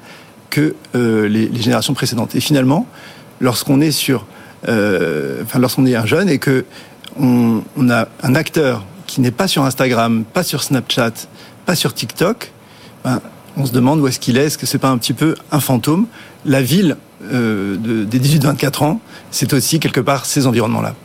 que 0.49 0.75
euh, 0.95 1.27
les, 1.27 1.49
générations 1.61 1.93
précédentes. 1.93 2.35
Et 2.35 2.39
finalement, 2.39 2.87
lorsqu'on 3.39 3.81
est 3.81 3.91
sur, 3.91 4.25
euh, 4.67 5.43
enfin, 5.43 5.59
lorsqu'on 5.59 5.85
est 5.85 5.95
un 5.95 6.05
jeune 6.05 6.29
et 6.29 6.39
que 6.39 6.65
on, 7.19 7.61
a 7.89 8.07
un 8.23 8.35
acteur 8.35 8.85
qui 9.07 9.21
n'est 9.21 9.31
pas 9.31 9.47
sur 9.47 9.63
Instagram, 9.63 10.23
pas 10.23 10.43
sur 10.43 10.63
Snapchat, 10.63 11.11
pas 11.65 11.75
sur 11.75 11.93
TikTok, 11.93 12.51
ben, 13.03 13.19
on 13.57 13.65
se 13.65 13.71
demande 13.71 13.99
où 13.99 14.07
est-ce 14.07 14.19
qu'il 14.19 14.37
est. 14.37 14.45
Est-ce 14.45 14.57
que 14.57 14.65
c'est 14.65 14.77
pas 14.77 14.89
un 14.89 14.97
petit 14.97 15.13
peu 15.13 15.35
un 15.51 15.59
fantôme? 15.59 16.07
La 16.45 16.61
ville 16.61 16.95
euh, 17.31 17.75
des 17.77 18.19
18-24 18.19 18.83
ans, 18.83 19.01
c'est 19.31 19.53
aussi 19.53 19.79
quelque 19.79 19.99
part 19.99 20.25
ces 20.25 20.47
environnements-là. 20.47 20.95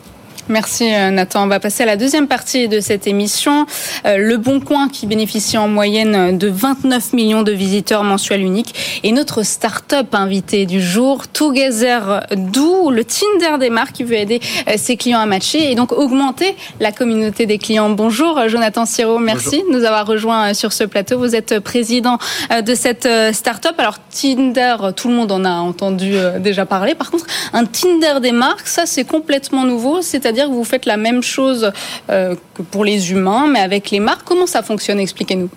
Merci 0.51 0.95
euh, 0.95 1.11
Nathan. 1.11 1.45
On 1.45 1.47
va 1.47 1.59
passer 1.59 1.85
à 1.85 1.87
la 1.87 1.97
deuxième 1.97 2.29
partie 2.29 2.69
de 2.69 2.81
cette 2.81 3.07
émission. 3.07 3.65
Euh, 4.05 4.19
le 4.19 4.37
Bon 4.37 4.61
Coin 4.61 4.91
qui 4.91 5.07
bénéficie 5.07 5.57
en 5.57 5.69
moyenne 5.69 6.37
de 6.37 6.49
29 6.49 7.15
millions 7.15 7.43
de 7.43 7.53
visiteurs 7.53 8.05
mensuels 8.05 8.43
uniques. 8.43 9.01
Et 9.05 9.13
notre 9.13 9.43
start-up 9.43 10.15
invité 10.15 10.67
du 10.67 10.83
jour, 10.83 11.29
Together 11.29 12.27
Do, 12.37 12.91
le 12.91 13.05
Tinder 13.05 13.57
des 13.59 13.71
marques 13.71 13.93
qui 13.93 14.05
veut 14.05 14.17
aider 14.17 14.41
euh, 14.69 14.75
ses 14.77 14.99
clients 14.99 15.21
à 15.21 15.25
matcher 15.25 15.73
et 15.73 15.75
donc 15.77 15.93
augmenter 15.93 16.55
la 16.79 16.93
communauté 16.93 17.47
des 17.47 17.57
clients. 17.57 17.89
Bonjour 17.89 18.47
Jonathan 18.47 18.85
Siro, 18.85 19.19
merci 19.19 19.63
de 19.63 19.73
nous 19.75 19.85
avoir 19.85 20.07
rejoints 20.07 20.53
sur 20.53 20.75
ce 20.75 20.85
plateau. 20.85 21.19
Vous 21.19 21.35
êtes 21.35 21.59
président 21.61 22.19
de 22.51 22.75
cette 22.75 23.09
start-up. 23.33 23.75
Alors 23.79 23.97
Tinder, 24.11 24.77
tout 24.95 25.09
le 25.09 25.15
monde 25.15 25.33
en 25.33 25.45
a 25.47 25.53
entendu 25.53 26.15
déjà 26.41 26.67
parler. 26.67 26.95
Par 26.95 27.11
contre, 27.11 27.27
un 27.55 27.65
Tinder 27.65 28.21
des 28.21 28.33
marques, 28.33 28.67
ça 28.67 28.85
c'est 28.85 29.05
complètement 29.05 29.65
nouveau. 29.65 30.03
C'est 30.03 30.27
dire 30.35 30.47
que 30.49 30.53
vous 30.53 30.65
faites 30.65 30.87
la 30.87 30.97
même 30.97 31.23
chose 31.23 31.73
euh, 32.11 32.35
que 32.55 32.63
pour 32.63 32.85
les 32.85 33.13
humains, 33.13 33.47
mais 33.51 33.61
avec 33.61 33.91
les 33.91 34.01
marques. 34.01 34.25
Comment 34.25 34.47
ça 34.47 34.63
fonctionne? 34.63 35.01
Expliquez-nous. 35.01 35.49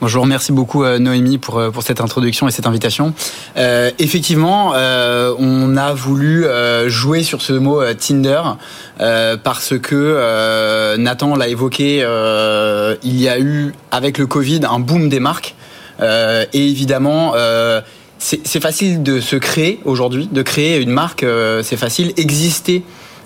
Bonjour, 0.00 0.26
merci 0.26 0.52
beaucoup 0.52 0.84
euh, 0.84 0.98
Noémie 0.98 1.38
pour, 1.38 1.58
euh, 1.58 1.70
pour 1.70 1.82
cette 1.82 2.00
introduction 2.00 2.48
et 2.48 2.50
cette 2.50 2.66
invitation. 2.66 3.14
effectivement, 3.56 4.72
on 5.38 5.76
a 5.76 5.94
voulu 5.94 6.44
jouer 6.86 7.22
sur 7.22 7.40
ce 7.40 7.52
mot 7.52 7.82
Tinder 7.94 8.42
parce 8.98 9.78
que 9.78 10.96
Nathan 10.96 11.36
l'a 11.36 11.48
évoqué, 11.48 11.98
il 13.02 13.20
y 13.20 13.28
a 13.28 13.38
eu 13.38 13.72
avec 13.90 14.18
le 14.18 14.26
Covid 14.26 14.60
un 14.70 14.80
boom 14.80 15.08
des 15.08 15.20
marques 15.20 15.54
et 16.02 16.46
évidemment 16.52 17.34
c'est 18.18 18.60
facile 18.60 19.02
de 19.02 19.20
se 19.20 19.36
créer 19.36 19.80
aujourd'hui, 19.84 20.28
de 20.30 20.42
créer 20.42 20.80
une 20.80 20.90
marque, 20.90 21.24
c'est 21.62 21.76
facile. 21.76 22.12
Exister 22.16 22.82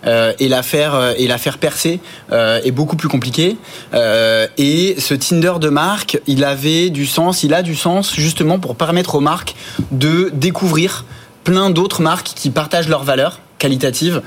euh, 0.07 0.33
et 0.39 0.49
la 0.49 0.63
faire 0.63 0.95
euh, 0.95 1.13
et 1.19 1.27
la 1.27 1.39
faire 1.39 1.59
percer 1.59 2.01
euh, 2.33 2.61
est 2.65 2.71
beaucoup 2.71 2.97
plus 2.97 3.09
compliqué. 3.09 3.57
et 3.93 4.97
ce 4.99 5.15
Tinder 5.15 5.55
de 5.61 5.69
marque, 5.69 6.21
il 6.27 6.45
avait 6.45 6.91
du 6.91 7.07
sens, 7.07 7.43
il 7.43 7.55
a 7.55 7.63
du 7.63 7.75
sens 7.75 8.15
justement 8.15 8.59
pour 8.59 8.77
permettre 8.77 9.17
aux 9.17 9.21
marques 9.21 9.55
de 9.91 10.31
découvrir 10.33 11.05
plein 11.45 11.71
d'autres 11.71 12.03
marques 12.03 12.29
qui 12.35 12.51
partagent 12.51 12.89
leurs 12.89 13.05
valeurs 13.05 13.41
qualitatives 13.59 14.23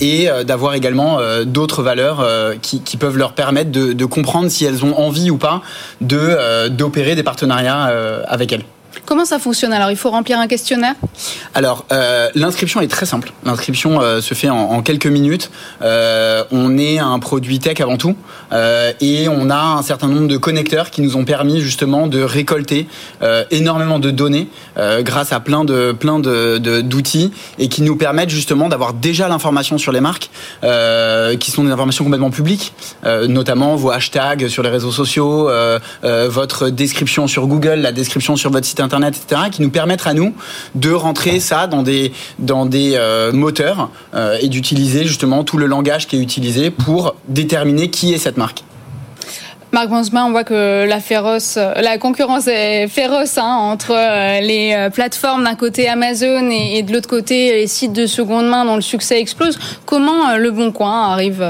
et 0.00 0.28
d'avoir 0.44 0.74
également 0.74 1.18
d'autres 1.44 1.82
valeurs 1.82 2.24
qui, 2.62 2.82
qui, 2.82 2.96
peuvent 2.96 3.16
leur 3.16 3.32
permettre 3.32 3.72
de, 3.72 3.92
de, 3.92 4.04
comprendre 4.04 4.48
si 4.48 4.64
elles 4.64 4.84
ont 4.84 4.96
envie 4.98 5.30
ou 5.30 5.38
pas 5.38 5.62
de 6.00 6.68
d'opérer 6.68 7.14
des 7.14 7.22
partenariats 7.22 7.90
avec 8.28 8.52
elles. 8.52 8.64
Comment 9.06 9.26
ça 9.26 9.38
fonctionne 9.38 9.72
Alors, 9.72 9.90
il 9.90 9.96
faut 9.96 10.10
remplir 10.10 10.38
un 10.38 10.46
questionnaire? 10.46 10.94
Alors, 11.52 11.84
euh, 11.92 12.30
l'inscription 12.34 12.80
est 12.80 12.88
très 12.88 13.04
simple. 13.04 13.32
L'inscription 13.44 14.00
euh, 14.00 14.22
se 14.22 14.32
fait 14.32 14.48
en, 14.48 14.80
quelques 14.80 15.06
minutes. 15.06 15.50
Euh, 15.82 16.42
on 16.50 16.78
est 16.78 16.98
un 16.98 17.18
produit 17.18 17.58
tech 17.58 17.80
avant 17.80 17.98
tout, 17.98 18.16
et 19.00 19.28
on 19.28 19.50
a 19.50 19.56
un 19.78 19.82
certain 19.82 20.08
nombre 20.08 20.28
de 20.28 20.36
connecteurs 20.36 20.90
qui 20.90 21.02
nous 21.02 21.16
ont 21.16 21.24
permis 21.24 21.60
justement 21.60 22.06
de 22.06 22.22
récolter 22.22 22.86
énormément 23.50 23.98
de 23.98 24.10
données 24.10 24.48
grâce 25.00 25.32
à 25.32 25.40
plein 25.40 25.64
de 25.64 25.92
plein 25.92 26.20
d'outils 26.20 27.32
et 27.58 27.68
qui 27.68 27.82
nous 27.82 27.96
permettent 27.96 28.30
justement 28.30 28.68
d'avoir 28.68 28.92
déjà 28.92 29.28
l'information 29.28 29.78
sur 29.78 29.92
les 29.92 30.00
marques, 30.00 30.30
qui 31.40 31.50
sont 31.50 31.64
des 31.64 31.70
informations 31.70 32.04
complètement 32.04 32.30
publiques, 32.30 32.74
notamment 33.04 33.76
vos 33.76 33.90
hashtags 33.90 34.48
sur 34.48 34.62
les 34.62 34.70
réseaux 34.70 34.92
sociaux, 34.92 35.50
votre 36.02 36.68
description 36.68 37.26
sur 37.26 37.46
Google, 37.46 37.80
la 37.80 37.92
description 37.92 38.36
sur 38.36 38.50
votre 38.50 38.66
site 38.66 38.80
internet, 38.80 38.93
qui 39.50 39.62
nous 39.62 39.70
permettent 39.70 40.06
à 40.06 40.14
nous 40.14 40.34
de 40.74 40.90
rentrer 40.92 41.40
ça 41.40 41.66
dans 41.66 41.82
des 41.82 42.12
dans 42.38 42.66
des 42.66 42.92
euh, 42.94 43.32
moteurs 43.32 43.90
euh, 44.14 44.38
et 44.40 44.48
d'utiliser 44.48 45.04
justement 45.04 45.44
tout 45.44 45.58
le 45.58 45.66
langage 45.66 46.06
qui 46.06 46.16
est 46.16 46.20
utilisé 46.20 46.70
pour 46.70 47.16
déterminer 47.28 47.90
qui 47.90 48.12
est 48.12 48.18
cette 48.18 48.36
marque. 48.36 48.64
Marc 49.74 49.88
Bransma, 49.88 50.24
on 50.24 50.30
voit 50.30 50.44
que 50.44 50.86
la 50.88 51.00
féroce, 51.00 51.56
la 51.56 51.98
concurrence 51.98 52.46
est 52.46 52.86
féroce 52.86 53.38
hein, 53.38 53.56
entre 53.60 53.90
euh, 53.90 54.40
les 54.40 54.72
euh, 54.72 54.88
plateformes 54.88 55.42
d'un 55.42 55.56
côté 55.56 55.88
Amazon 55.88 56.48
et, 56.48 56.84
de 56.84 56.92
l'autre 56.92 57.08
côté 57.08 57.54
les 57.54 57.66
sites 57.66 57.92
de 57.92 58.06
seconde 58.06 58.46
main 58.46 58.64
dont 58.64 58.76
le 58.76 58.82
succès 58.82 59.20
explose. 59.20 59.58
Comment 59.84 60.30
euh, 60.30 60.36
Le 60.36 60.52
Bon 60.52 60.70
Coin 60.70 61.10
arrive, 61.10 61.44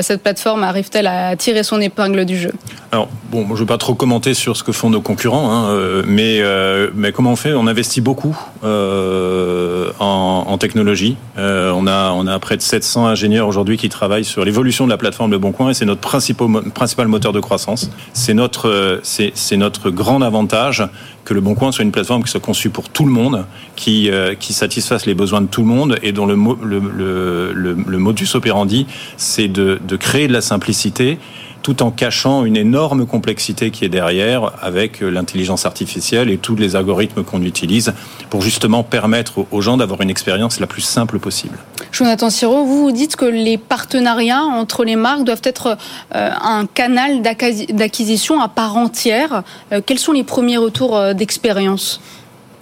cette 0.00 0.24
plateforme 0.24 0.64
arrive-t-elle 0.64 1.06
à 1.06 1.36
tirer 1.36 1.62
son 1.62 1.80
épingle 1.80 2.24
du 2.24 2.36
jeu? 2.36 2.50
Alors, 2.90 3.08
bon, 3.30 3.46
je 3.46 3.52
ne 3.52 3.58
veux 3.58 3.66
pas 3.66 3.78
trop 3.78 3.94
commenter 3.94 4.34
sur 4.34 4.56
ce 4.56 4.64
que 4.64 4.72
font 4.72 4.90
nos 4.90 5.00
concurrents, 5.00 5.52
hein, 5.52 6.02
mais, 6.08 6.42
mais 6.96 7.12
comment 7.12 7.30
on 7.30 7.36
fait? 7.36 7.52
On 7.52 7.68
investit 7.68 8.00
beaucoup 8.00 8.36
en, 9.98 10.44
en 10.48 10.58
technologie. 10.58 11.16
Euh, 11.38 11.72
on, 11.74 11.86
a, 11.86 12.12
on 12.12 12.26
a 12.26 12.38
près 12.38 12.56
de 12.56 12.62
700 12.62 13.06
ingénieurs 13.06 13.48
aujourd'hui 13.48 13.76
qui 13.76 13.88
travaillent 13.88 14.24
sur 14.24 14.44
l'évolution 14.44 14.84
de 14.84 14.90
la 14.90 14.96
plateforme 14.96 15.30
Le 15.30 15.38
Bon 15.38 15.52
Coin 15.52 15.70
et 15.70 15.74
c'est 15.74 15.84
notre 15.86 16.00
principal, 16.00 16.48
mo- 16.48 16.62
principal 16.62 17.08
moteur 17.08 17.32
de 17.32 17.40
croissance. 17.40 17.90
C'est 18.12 18.34
notre, 18.34 18.68
euh, 18.68 19.00
c'est, 19.02 19.56
notre 19.56 19.90
grand 19.90 20.22
avantage 20.22 20.84
que 21.24 21.34
Le 21.34 21.40
Bon 21.40 21.54
Coin 21.54 21.72
soit 21.72 21.84
une 21.84 21.92
plateforme 21.92 22.22
qui 22.22 22.30
soit 22.30 22.40
conçue 22.40 22.70
pour 22.70 22.88
tout 22.88 23.04
le 23.04 23.12
monde, 23.12 23.44
qui, 23.76 24.10
euh, 24.10 24.34
qui 24.34 24.52
satisfasse 24.52 25.06
les 25.06 25.14
besoins 25.14 25.40
de 25.42 25.46
tout 25.48 25.60
le 25.62 25.68
monde 25.68 25.96
et 26.02 26.12
dont 26.12 26.26
le 26.26 26.36
modus 27.98 28.28
operandi, 28.34 28.86
c'est 29.16 29.48
de, 29.48 29.78
de 29.86 29.96
créer 29.96 30.28
de 30.28 30.32
la 30.32 30.40
simplicité 30.40 31.18
tout 31.62 31.82
en 31.82 31.90
cachant 31.90 32.44
une 32.44 32.56
énorme 32.56 33.06
complexité 33.06 33.70
qui 33.70 33.84
est 33.84 33.88
derrière 33.88 34.52
avec 34.62 35.00
l'intelligence 35.00 35.66
artificielle 35.66 36.30
et 36.30 36.38
tous 36.38 36.56
les 36.56 36.76
algorithmes 36.76 37.22
qu'on 37.24 37.42
utilise 37.42 37.92
pour 38.30 38.42
justement 38.42 38.82
permettre 38.82 39.46
aux 39.50 39.60
gens 39.60 39.76
d'avoir 39.76 40.00
une 40.00 40.10
expérience 40.10 40.60
la 40.60 40.66
plus 40.66 40.82
simple 40.82 41.18
possible. 41.18 41.58
Jonathan 41.92 42.30
Siro, 42.30 42.64
vous 42.64 42.92
dites 42.92 43.16
que 43.16 43.24
les 43.24 43.58
partenariats 43.58 44.42
entre 44.42 44.84
les 44.84 44.96
marques 44.96 45.24
doivent 45.24 45.42
être 45.44 45.76
euh, 46.14 46.30
un 46.40 46.66
canal 46.66 47.22
d'acquisi- 47.22 47.66
d'acquisition 47.72 48.40
à 48.40 48.48
part 48.48 48.76
entière. 48.76 49.42
Euh, 49.72 49.80
quels 49.84 49.98
sont 49.98 50.12
les 50.12 50.24
premiers 50.24 50.56
retours 50.56 50.96
euh, 50.96 51.14
d'expérience? 51.14 52.00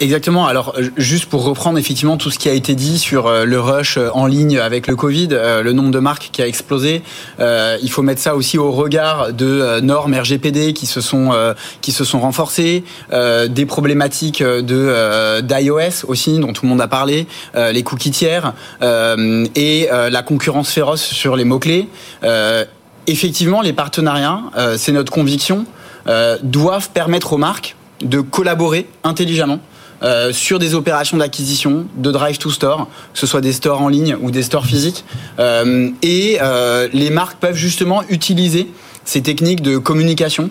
Exactement. 0.01 0.47
Alors, 0.47 0.75
euh, 0.79 0.91
juste 0.97 1.27
pour 1.27 1.43
reprendre 1.43 1.77
effectivement 1.77 2.17
tout 2.17 2.31
ce 2.31 2.39
qui 2.39 2.49
a 2.49 2.53
été 2.53 2.77
dit 2.77 3.01
sur 3.01 3.27
euh, 3.27 3.45
le 3.45 3.59
rush 3.59 3.97
euh, 3.97 4.11
en 4.15 4.27
ligne 4.27 4.57
avec 4.59 4.87
le 4.87 4.95
Covid, 4.95 5.29
le 5.29 5.73
nombre 5.73 5.91
de 5.91 5.99
marques 5.99 6.31
qui 6.31 6.41
a 6.41 6.47
explosé, 6.47 7.03
il 7.41 7.91
faut 7.91 8.03
mettre 8.03 8.21
ça 8.21 8.37
aussi 8.37 8.59
au 8.59 8.71
regard 8.71 9.33
de 9.33 9.81
normes 9.81 10.15
RGPD 10.15 10.73
qui 10.73 10.87
se 10.87 11.01
sont 11.01 11.31
qui 11.81 11.93
se 11.93 12.05
sont 12.05 12.21
renforcées, 12.21 12.85
des 13.13 13.67
problématiques 13.67 14.43
de 14.43 15.41
d'iOS 15.41 16.07
aussi 16.07 16.39
dont 16.39 16.53
tout 16.53 16.65
le 16.65 16.71
monde 16.71 16.81
a 16.81 16.89
parlé, 16.89 17.27
les 17.55 17.83
cookies 17.83 18.11
tiers 18.11 18.55
et 18.83 19.89
la 19.91 20.23
concurrence 20.23 20.71
féroce 20.71 21.03
sur 21.03 21.37
les 21.37 21.45
mots 21.45 21.59
clés. 21.59 21.89
effectivement, 23.07 23.61
les 23.61 23.73
partenariats, 23.73 24.43
c'est 24.77 24.93
notre 24.93 25.13
conviction, 25.13 25.67
doivent 26.43 26.91
permettre 26.91 27.33
aux 27.33 27.39
marques 27.39 27.77
de 28.03 28.21
collaborer 28.21 28.87
intelligemment 29.05 29.61
euh, 30.03 30.33
sur 30.33 30.59
des 30.59 30.75
opérations 30.75 31.17
d'acquisition, 31.17 31.87
de 31.97 32.11
drive 32.11 32.39
to 32.39 32.51
store, 32.51 32.89
que 33.13 33.19
ce 33.19 33.27
soit 33.27 33.41
des 33.41 33.53
stores 33.53 33.83
en 33.83 33.89
ligne 33.89 34.17
ou 34.21 34.31
des 34.31 34.43
stores 34.43 34.67
physiques. 34.67 35.05
Euh, 35.39 35.91
et 36.03 36.39
euh, 36.41 36.89
les 36.93 37.11
marques 37.11 37.39
peuvent 37.39 37.57
justement 37.57 38.03
utiliser 38.09 38.69
ces 39.05 39.23
techniques 39.23 39.63
de 39.63 39.79
communication 39.79 40.51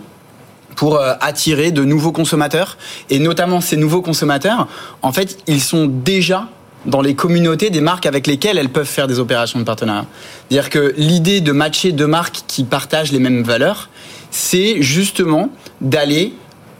pour 0.76 0.98
euh, 0.98 1.14
attirer 1.22 1.72
de 1.72 1.84
nouveaux 1.84 2.12
consommateurs. 2.12 2.78
Et 3.10 3.20
notamment 3.20 3.62
ces 3.62 3.78
nouveaux 3.78 4.02
consommateurs, 4.02 4.68
en 5.02 5.12
fait, 5.12 5.38
ils 5.48 5.62
sont 5.62 5.88
déjà 5.88 6.48
dans 6.86 7.02
les 7.02 7.16
communautés 7.16 7.70
des 7.70 7.82
marques 7.82 8.06
avec 8.06 8.28
lesquelles 8.28 8.58
elles 8.58 8.70
peuvent 8.70 8.86
faire 8.86 9.08
des 9.08 9.20
opérations 9.20 9.60
de 9.60 9.66
partenariat. 9.66 10.06
C'est-à-dire 10.50 10.70
que 10.70 10.94
l'idée 10.98 11.42
de 11.42 11.52
matcher 11.52 11.92
deux 11.92 12.08
marques 12.08 12.44
qui 12.48 12.64
partagent 12.64 13.12
les 13.12 13.20
mêmes 13.20 13.44
valeurs, 13.44 13.90
c'est 14.32 14.82
justement 14.82 15.50
d'aller 15.82 16.34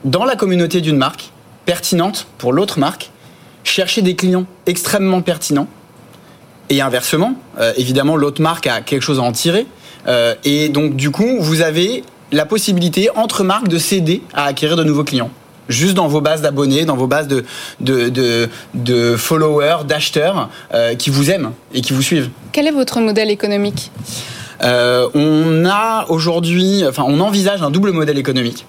dans 0.06 0.24
la 0.24 0.36
communauté 0.36 0.80
d'une 0.80 0.98
marque 0.98 1.32
pertinente 1.68 2.26
pour 2.40 2.54
l'autre 2.54 2.80
marque, 2.80 3.12
chercher 3.64 4.02
des 4.02 4.16
clients 4.16 4.48
extrêmement 4.66 5.22
pertinents. 5.22 5.68
Et 6.70 6.82
inversement, 6.82 7.36
euh, 7.60 7.74
évidemment, 7.78 8.16
l'autre 8.16 8.42
marque 8.42 8.66
a 8.66 8.82
quelque 8.82 9.04
chose 9.04 9.20
à 9.20 9.22
en 9.22 9.34
tirer. 9.34 9.68
Euh, 10.08 10.34
et 10.44 10.70
donc, 10.70 10.96
du 10.96 11.12
coup, 11.12 11.38
vous 11.40 11.62
avez 11.62 12.04
la 12.32 12.46
possibilité, 12.46 13.10
entre 13.16 13.44
marques, 13.44 13.68
de 13.68 13.78
s'aider 13.78 14.24
à 14.34 14.46
acquérir 14.46 14.78
de 14.78 14.84
nouveaux 14.84 15.04
clients. 15.04 15.30
Juste 15.68 15.96
dans 15.96 16.08
vos 16.08 16.22
bases 16.22 16.42
d'abonnés, 16.42 16.86
dans 16.86 16.96
vos 16.96 17.08
bases 17.08 17.28
de, 17.28 17.44
de, 17.82 18.08
de, 18.08 18.50
de 18.74 19.18
followers, 19.18 19.84
d'acheteurs 19.86 20.50
euh, 20.74 20.96
qui 20.96 21.10
vous 21.10 21.30
aiment 21.30 21.52
et 21.74 21.82
qui 21.82 21.92
vous 21.92 22.02
suivent. 22.02 22.30
Quel 22.54 22.68
est 22.68 22.72
votre 22.72 23.02
modèle 23.02 23.30
économique? 23.30 23.92
On 24.62 25.66
a 25.66 26.06
aujourd'hui, 26.10 26.84
enfin, 26.88 27.04
on 27.06 27.20
envisage 27.20 27.62
un 27.62 27.70
double 27.70 27.92
modèle 27.92 28.18
économique. 28.18 28.66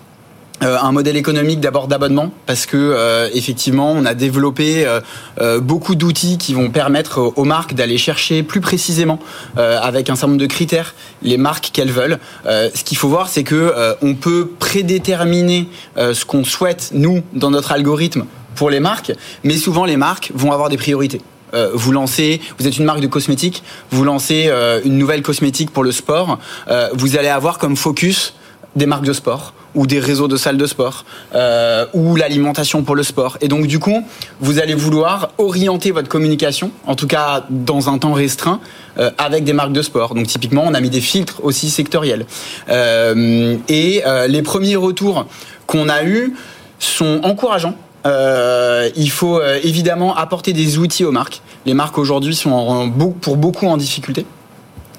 Euh, 0.62 0.76
un 0.80 0.92
modèle 0.92 1.16
économique 1.16 1.60
d'abord 1.60 1.86
d'abonnement 1.86 2.32
parce 2.46 2.66
que 2.66 2.76
euh, 2.76 3.28
effectivement 3.32 3.92
on 3.92 4.04
a 4.04 4.14
développé 4.14 4.86
euh, 4.86 5.00
euh, 5.40 5.60
beaucoup 5.60 5.94
d'outils 5.94 6.36
qui 6.36 6.52
vont 6.52 6.70
permettre 6.70 7.32
aux, 7.36 7.44
marques 7.44 7.74
d'aller 7.74 7.96
chercher 7.96 8.42
plus 8.42 8.60
précisément 8.60 9.20
euh, 9.56 9.78
avec 9.80 10.10
un 10.10 10.16
certain 10.16 10.28
nombre 10.28 10.40
de 10.40 10.46
critères 10.46 10.94
les 11.22 11.36
marques 11.36 11.70
qu'elles 11.72 11.92
veulent. 11.92 12.18
Euh, 12.46 12.70
ce 12.74 12.82
qu'il 12.82 12.96
faut 12.96 13.08
voir 13.08 13.28
c'est 13.28 13.44
que 13.44 13.72
on 14.02 14.14
peut 14.14 14.50
prédéterminer 14.58 15.68
ce 15.96 16.24
qu'on 16.24 16.44
souhaite 16.44 16.90
nous 16.92 17.22
dans 17.32 17.50
notre 17.50 17.72
algorithme 17.72 18.24
pour 18.54 18.70
les 18.70 18.80
marques, 18.80 19.12
mais 19.44 19.56
souvent 19.56 19.84
les 19.84 19.96
marques 19.96 20.32
vont 20.34 20.50
avoir 20.50 20.68
des 20.68 20.76
priorités. 20.76 21.20
Euh, 21.54 21.70
vous 21.72 21.92
lancez, 21.92 22.40
vous 22.58 22.66
êtes 22.66 22.76
une 22.76 22.84
marque 22.84 23.00
de 23.00 23.06
cosmétiques, 23.06 23.62
vous 23.90 24.04
lancez 24.04 24.46
euh, 24.48 24.80
une 24.84 24.98
nouvelle 24.98 25.22
cosmétique 25.22 25.70
pour 25.70 25.82
le 25.82 25.92
sport, 25.92 26.38
euh, 26.68 26.88
vous 26.92 27.16
allez 27.16 27.28
avoir 27.28 27.58
comme 27.58 27.76
focus 27.76 28.34
des 28.76 28.86
marques 28.86 29.04
de 29.04 29.12
sport 29.12 29.54
ou 29.74 29.86
des 29.86 30.00
réseaux 30.00 30.28
de 30.28 30.36
salles 30.36 30.56
de 30.56 30.66
sport 30.66 31.04
euh, 31.34 31.86
ou 31.94 32.16
l'alimentation 32.16 32.82
pour 32.82 32.96
le 32.96 33.02
sport. 33.02 33.38
Et 33.40 33.48
donc 33.48 33.66
du 33.66 33.78
coup, 33.78 34.04
vous 34.40 34.58
allez 34.58 34.74
vouloir 34.74 35.30
orienter 35.38 35.90
votre 35.90 36.08
communication, 36.08 36.70
en 36.86 36.94
tout 36.94 37.06
cas 37.06 37.44
dans 37.50 37.88
un 37.88 37.98
temps 37.98 38.12
restreint, 38.12 38.60
euh, 38.98 39.10
avec 39.18 39.44
des 39.44 39.52
marques 39.52 39.72
de 39.72 39.82
sport. 39.82 40.14
Donc 40.14 40.26
typiquement, 40.26 40.64
on 40.66 40.74
a 40.74 40.80
mis 40.80 40.90
des 40.90 41.00
filtres 41.00 41.40
aussi 41.44 41.70
sectoriels. 41.70 42.26
Euh, 42.68 43.56
et 43.68 44.02
les 44.28 44.42
premiers 44.42 44.76
retours 44.76 45.26
qu'on 45.66 45.88
a 45.88 46.04
eus 46.04 46.34
sont 46.78 47.20
encourageants. 47.22 47.74
Il 48.04 49.10
faut 49.10 49.40
évidemment 49.62 50.16
apporter 50.16 50.52
des 50.52 50.78
outils 50.78 51.04
aux 51.04 51.12
marques. 51.12 51.42
Les 51.66 51.74
marques 51.74 51.98
aujourd'hui 51.98 52.34
sont 52.34 52.90
pour 53.20 53.36
beaucoup 53.36 53.66
en 53.66 53.76
difficulté 53.76 54.24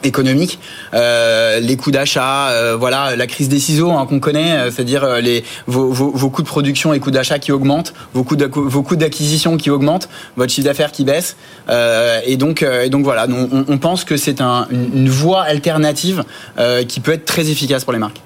économique, 0.03 0.59
euh, 0.93 1.59
les 1.59 1.75
coûts 1.77 1.91
d'achat, 1.91 2.49
euh, 2.49 2.75
voilà, 2.77 3.15
la 3.15 3.27
crise 3.27 3.49
des 3.49 3.59
ciseaux 3.59 3.91
hein, 3.91 4.05
qu'on 4.07 4.19
connaît, 4.19 4.53
euh, 4.53 4.71
c'est-à-dire 4.71 5.21
les 5.21 5.43
vos, 5.67 6.29
coûts 6.29 6.41
de 6.41 6.47
production 6.47 6.93
et 6.93 6.99
coûts 6.99 7.11
d'achat 7.11 7.39
qui 7.39 7.51
augmentent, 7.51 7.93
vos 8.13 8.23
coûts 8.23 8.35
d'acqu- 8.35 8.67
vos 8.67 8.83
coûts 8.83 8.95
d'acquisition 8.95 9.57
qui 9.57 9.69
augmentent, 9.69 10.09
votre 10.37 10.51
chiffre 10.51 10.65
d'affaires 10.65 10.91
qui 10.91 11.03
baisse, 11.03 11.35
et 12.25 12.37
donc 12.37 12.63
et 12.63 12.89
donc 12.89 13.03
voilà, 13.03 13.27
on, 13.29 13.77
pense 13.77 14.03
que 14.03 14.17
c'est 14.17 14.41
un, 14.41 14.67
une, 14.71 15.09
voie 15.09 15.41
alternative 15.41 16.23
qui 16.87 16.99
peut 16.99 17.13
être 17.13 17.25
très 17.25 17.49
efficace 17.49 17.83
pour 17.83 17.93
les 17.93 17.99
marques. 17.99 18.21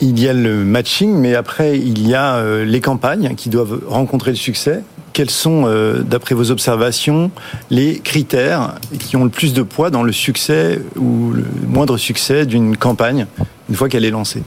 Il 0.00 0.18
y 0.18 0.28
a 0.28 0.32
le 0.32 0.64
matching, 0.64 1.14
mais 1.14 1.34
après, 1.34 1.78
il 1.78 2.06
y 2.06 2.14
a 2.14 2.42
les 2.64 2.80
campagnes 2.80 3.34
qui 3.36 3.48
doivent 3.48 3.80
rencontrer 3.86 4.30
le 4.30 4.36
succès. 4.36 4.82
Quels 5.14 5.30
sont, 5.30 5.66
euh, 5.68 6.00
d'après 6.02 6.34
vos 6.34 6.50
observations, 6.50 7.30
les 7.70 8.00
critères 8.00 8.74
qui 8.98 9.16
ont 9.16 9.22
le 9.22 9.30
plus 9.30 9.54
de 9.54 9.62
poids 9.62 9.88
dans 9.88 10.02
le 10.02 10.10
succès 10.10 10.80
ou 10.96 11.30
le 11.30 11.44
moindre 11.68 11.96
succès 11.96 12.46
d'une 12.46 12.76
campagne 12.76 13.28
une 13.70 13.76
fois 13.76 13.88
qu'elle 13.88 14.04
est 14.04 14.10
lancée 14.10 14.42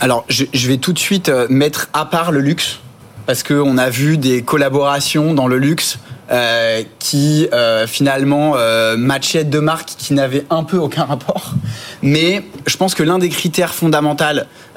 Alors, 0.00 0.24
je, 0.30 0.46
vais 0.66 0.78
tout 0.78 0.94
de 0.94 0.98
suite 0.98 1.28
euh, 1.28 1.46
mettre 1.50 1.90
à 1.92 2.06
part 2.06 2.32
le 2.32 2.40
luxe, 2.40 2.78
parce 3.26 3.42
qu'on 3.42 3.76
a 3.76 3.90
vu 3.90 4.16
des 4.16 4.40
collaborations 4.42 5.34
dans 5.34 5.46
le 5.46 5.58
luxe 5.58 5.98
euh, 6.30 6.82
qui 6.98 7.46
finalement 7.86 8.54
matchaient 8.96 9.44
deux 9.44 9.60
marques 9.60 9.90
qui 9.98 10.14
n'avaient 10.14 10.46
un 10.48 10.64
peu 10.64 10.78
aucun 10.78 11.04
rapport. 11.04 11.52
Mais 12.00 12.42
je 12.66 12.76
pense 12.78 12.94
que 12.94 13.02
l'un 13.02 13.18
des 13.18 13.28
critères 13.28 13.74
fondamentaux 13.74 14.24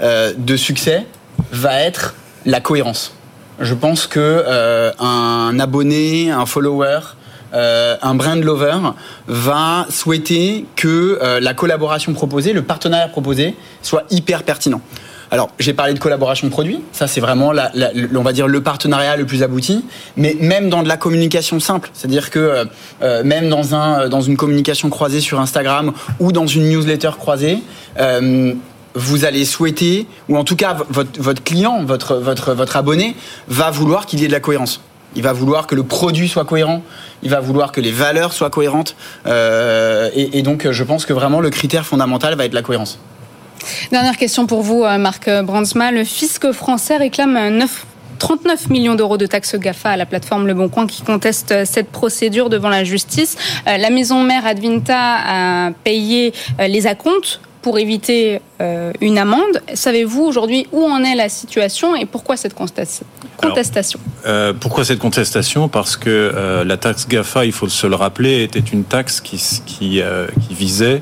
de 0.01 0.57
succès 0.57 1.05
va 1.53 1.79
être 1.79 2.13
la 2.45 2.59
cohérence. 2.59 3.14
Je 3.59 3.73
pense 3.73 4.07
que 4.07 4.43
un 4.99 5.59
abonné, 5.59 6.31
un 6.31 6.45
follower, 6.45 6.99
un 7.53 8.15
brand 8.15 8.43
lover 8.43 8.77
va 9.27 9.85
souhaiter 9.89 10.65
que 10.75 11.19
la 11.39 11.53
collaboration 11.53 12.13
proposée, 12.13 12.53
le 12.53 12.63
partenariat 12.63 13.07
proposé, 13.07 13.55
soit 13.81 14.03
hyper 14.09 14.43
pertinent. 14.43 14.81
Alors, 15.31 15.49
j'ai 15.59 15.73
parlé 15.73 15.93
de 15.93 15.99
collaboration 15.99 16.49
produit, 16.49 16.81
ça 16.91 17.07
c'est 17.07 17.19
vraiment, 17.19 17.51
la, 17.51 17.71
on 18.15 18.21
va 18.21 18.31
dire, 18.31 18.47
le 18.47 18.61
partenariat 18.61 19.17
le 19.17 19.25
plus 19.25 19.43
abouti, 19.43 19.83
mais 20.17 20.35
même 20.39 20.69
dans 20.69 20.83
de 20.83 20.87
la 20.87 20.97
communication 20.97 21.59
simple, 21.59 21.89
c'est-à-dire 21.93 22.29
que 22.29 22.39
euh, 22.39 22.65
euh, 23.01 23.23
même 23.23 23.49
dans, 23.49 23.73
un, 23.75 24.07
dans 24.07 24.21
une 24.21 24.37
communication 24.37 24.89
croisée 24.89 25.21
sur 25.21 25.39
Instagram 25.39 25.93
ou 26.19 26.31
dans 26.31 26.47
une 26.47 26.69
newsletter 26.69 27.11
croisée, 27.17 27.59
euh, 27.99 28.53
vous 28.95 29.25
allez 29.25 29.45
souhaiter, 29.45 30.07
ou 30.29 30.37
en 30.37 30.43
tout 30.43 30.55
cas 30.55 30.77
votre, 30.89 31.43
client, 31.43 31.83
votre, 31.83 32.15
votre, 32.15 32.53
votre 32.53 32.77
abonné, 32.77 33.15
va 33.47 33.69
vouloir 33.69 34.05
qu'il 34.05 34.19
y 34.19 34.23
ait 34.23 34.27
de 34.27 34.33
la 34.33 34.39
cohérence. 34.39 34.81
Il 35.15 35.23
va 35.23 35.33
vouloir 35.33 35.67
que 35.67 35.75
le 35.75 35.83
produit 35.83 36.27
soit 36.27 36.45
cohérent, 36.45 36.81
il 37.23 37.29
va 37.29 37.39
vouloir 37.39 37.71
que 37.71 37.79
les 37.79 37.91
valeurs 37.91 38.33
soient 38.33 38.49
cohérentes, 38.49 38.95
et, 39.25 40.39
et 40.39 40.41
donc 40.41 40.69
je 40.69 40.83
pense 40.83 41.05
que 41.05 41.13
vraiment 41.13 41.39
le 41.39 41.49
critère 41.49 41.85
fondamental 41.85 42.35
va 42.35 42.45
être 42.45 42.53
la 42.53 42.61
cohérence. 42.61 42.99
Dernière 43.91 44.17
question 44.17 44.45
pour 44.45 44.61
vous, 44.61 44.83
euh, 44.83 44.97
Marc 44.97 45.29
Brandsma. 45.43 45.91
Le 45.91 46.03
fisc 46.03 46.51
français 46.51 46.97
réclame 46.97 47.59
39 48.19 48.69
millions 48.69 48.95
d'euros 48.95 49.17
de 49.17 49.25
taxes 49.25 49.55
GAFA 49.55 49.91
à 49.91 49.97
la 49.97 50.05
plateforme 50.05 50.47
Le 50.47 50.53
Bon 50.53 50.69
Coin 50.69 50.87
qui 50.87 51.01
conteste 51.01 51.51
euh, 51.51 51.65
cette 51.65 51.89
procédure 51.89 52.49
devant 52.49 52.69
la 52.69 52.83
justice. 52.83 53.37
Euh, 53.67 53.77
la 53.77 53.89
maison 53.89 54.23
mère 54.23 54.45
Advinta 54.45 55.67
a 55.67 55.71
payé 55.83 56.33
les 56.59 56.87
acomptes 56.87 57.41
pour 57.65 57.79
éviter 57.79 58.41
une 59.01 59.17
amende. 59.17 59.59
Savez-vous 59.73 60.21
aujourd'hui 60.21 60.67
où 60.71 60.83
en 60.85 61.03
est 61.03 61.15
la 61.15 61.29
situation 61.29 61.95
et 61.95 62.05
pourquoi 62.05 62.37
cette 62.37 62.53
contestation? 62.53 63.07
Pourquoi 64.59 64.85
cette 64.85 64.99
contestation? 64.99 65.67
Parce 65.67 65.97
que 65.97 66.63
la 66.63 66.77
taxe 66.77 67.07
GAFA, 67.07 67.43
il 67.43 67.51
faut 67.51 67.67
se 67.67 67.87
le 67.87 67.95
rappeler, 67.95 68.43
était 68.43 68.59
une 68.59 68.83
taxe 68.83 69.19
qui, 69.19 69.37
qui, 69.65 69.99
qui 70.47 70.53
visait 70.53 71.01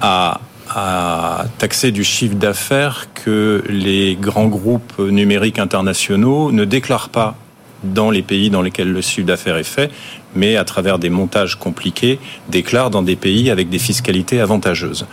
à 0.00 0.40
à 0.70 1.46
taxer 1.56 1.90
du 1.92 2.04
chiffre 2.04 2.34
d'affaires 2.34 3.08
que 3.14 3.64
les 3.68 4.16
grands 4.20 4.48
groupes 4.48 4.98
numériques 4.98 5.58
internationaux 5.58 6.52
ne 6.52 6.64
déclarent 6.64 7.08
pas 7.08 7.36
dans 7.84 8.10
les 8.10 8.22
pays 8.22 8.50
dans 8.50 8.62
lesquels 8.62 8.92
le 8.92 9.00
chiffre 9.00 9.26
d'affaires 9.26 9.56
est 9.56 9.64
fait, 9.64 9.90
mais 10.38 10.56
à 10.56 10.64
travers 10.64 10.98
des 10.98 11.10
montages 11.10 11.56
compliqués, 11.56 12.18
déclarent 12.48 12.90
dans 12.90 13.02
des 13.02 13.16
pays 13.16 13.50
avec 13.50 13.68
des 13.68 13.78
fiscalités 13.78 14.40
avantageuses. 14.40 15.06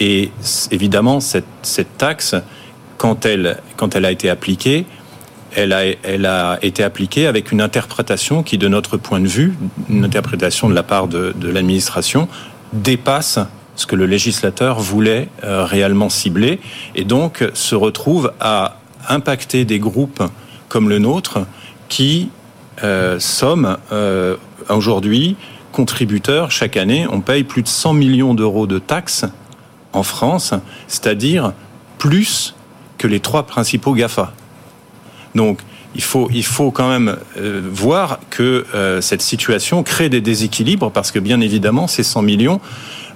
Et 0.00 0.30
évidemment, 0.70 1.20
cette, 1.20 1.44
taxe, 1.98 2.34
quand 2.98 3.26
elle, 3.26 3.58
quand 3.76 3.94
elle 3.94 4.04
a 4.04 4.10
été 4.10 4.28
appliquée, 4.30 4.86
elle 5.54 5.72
a, 5.72 5.82
elle 6.02 6.24
a 6.24 6.58
été 6.62 6.82
appliquée 6.82 7.26
avec 7.26 7.52
une 7.52 7.60
interprétation 7.60 8.42
qui, 8.42 8.56
de 8.56 8.68
notre 8.68 8.96
point 8.96 9.20
de 9.20 9.28
vue, 9.28 9.54
une 9.90 10.04
interprétation 10.04 10.68
de 10.68 10.74
la 10.74 10.82
part 10.82 11.08
de, 11.08 11.34
de 11.36 11.48
l'administration, 11.50 12.26
dépasse 12.72 13.38
ce 13.76 13.86
que 13.86 13.96
le 13.96 14.06
législateur 14.06 14.80
voulait 14.80 15.28
euh, 15.44 15.64
réellement 15.64 16.08
cibler, 16.08 16.60
et 16.94 17.04
donc 17.04 17.44
se 17.54 17.74
retrouve 17.74 18.32
à 18.40 18.76
impacter 19.08 19.64
des 19.64 19.78
groupes 19.78 20.22
comme 20.68 20.88
le 20.88 20.98
nôtre 20.98 21.40
qui 21.88 22.30
euh, 22.82 23.18
sommes 23.18 23.76
euh, 23.92 24.36
aujourd'hui 24.68 25.36
contributeurs 25.72 26.50
chaque 26.50 26.76
année. 26.76 27.06
On 27.10 27.20
paye 27.20 27.44
plus 27.44 27.62
de 27.62 27.68
100 27.68 27.94
millions 27.94 28.34
d'euros 28.34 28.66
de 28.66 28.78
taxes 28.78 29.24
en 29.92 30.02
France, 30.02 30.54
c'est-à-dire 30.86 31.52
plus 31.98 32.54
que 32.98 33.06
les 33.06 33.20
trois 33.20 33.44
principaux 33.44 33.94
GAFA. 33.94 34.32
Donc, 35.34 35.60
il 35.94 36.02
faut, 36.02 36.28
il 36.32 36.44
faut 36.44 36.70
quand 36.70 36.88
même 36.88 37.16
voir 37.70 38.18
que 38.30 38.64
cette 39.02 39.20
situation 39.20 39.82
crée 39.82 40.08
des 40.08 40.22
déséquilibres 40.22 40.90
parce 40.90 41.10
que 41.10 41.18
bien 41.18 41.40
évidemment, 41.40 41.86
ces 41.86 42.02
100 42.02 42.22
millions 42.22 42.60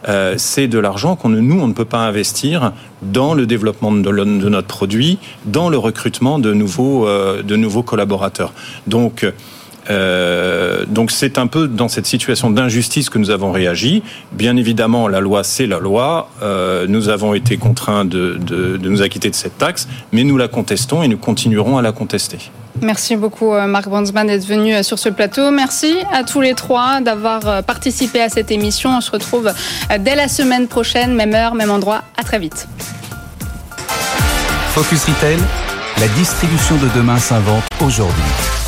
euh, 0.09 0.35
c'est 0.37 0.69
de 0.69 0.79
l'argent 0.79 1.17
qu'on 1.17 1.31
nous 1.31 1.61
on 1.61 1.67
ne 1.67 1.73
peut 1.73 1.85
pas 1.85 1.99
investir 1.99 2.73
dans 3.03 3.35
le 3.35 3.47
développement 3.47 3.91
de, 3.91 4.11
notre 4.11 4.69
produit, 4.69 5.19
dans 5.47 5.69
le 5.69 5.79
recrutement 5.79 6.39
de 6.39 6.53
nouveaux 6.53 7.09
euh, 7.09 7.43
de 7.43 7.57
nouveaux 7.57 7.83
collaborateurs. 7.83 8.53
Donc 8.87 9.27
euh, 9.91 10.85
donc 10.87 11.11
c'est 11.11 11.39
un 11.39 11.47
peu 11.47 11.69
dans 11.69 11.89
cette 11.89 12.07
situation 12.07 12.51
d'injustice 12.51 13.11
que 13.11 13.19
nous 13.19 13.31
avons 13.31 13.53
réagi. 13.53 14.03
Bien 14.33 14.57
évidemment, 14.57 15.09
la 15.09 15.21
loi, 15.21 15.45
c'est 15.45 15.67
la 15.67 15.79
loi. 15.79 16.29
nous 16.89 17.09
avons 17.09 17.35
été 17.35 17.57
contraints 17.57 18.05
de, 18.05 18.39
de, 18.41 18.89
nous 18.89 19.03
acquitter 19.03 19.31
de 19.31 19.35
cette 19.35 19.59
taxe, 19.59 19.89
mais 20.13 20.25
nous 20.25 20.37
la 20.37 20.49
contestons 20.49 21.03
et 21.03 21.09
nous 21.09 21.19
continuerons 21.19 21.79
à 21.79 21.83
la 21.83 21.93
contester. 21.93 22.39
Merci 22.83 23.17
beaucoup 23.17 23.53
euh, 23.53 23.67
Marc 23.67 23.89
Brandsman 23.89 24.27
d'être 24.27 24.45
venu 24.45 24.75
euh, 24.75 24.83
sur 24.83 24.99
ce 24.99 25.09
plateau. 25.09 25.51
Merci 25.51 25.97
à 26.13 26.25
tous 26.25 26.41
les 26.41 26.55
trois 26.55 27.01
d'avoir 27.01 27.47
euh, 27.47 27.63
participé 27.63 28.21
à 28.21 28.29
cette 28.29 28.51
émission. 28.51 28.97
On 28.97 29.01
se 29.01 29.11
retrouve 29.11 29.53
dès 30.01 30.15
la 30.15 30.29
semaine 30.29 30.69
prochaine, 30.69 31.15
même 31.15 31.35
heure, 31.35 31.55
même 31.55 31.71
endroit. 31.71 32.03
À 32.17 32.23
très 32.23 32.39
vite. 32.39 32.69
Focus 34.75 35.05
Retail, 35.05 35.39
la 35.99 36.09
distribution 36.09 36.77
de 36.77 36.89
demain 36.95 37.19
s'invente 37.19 37.65
aujourd'hui. 37.81 38.66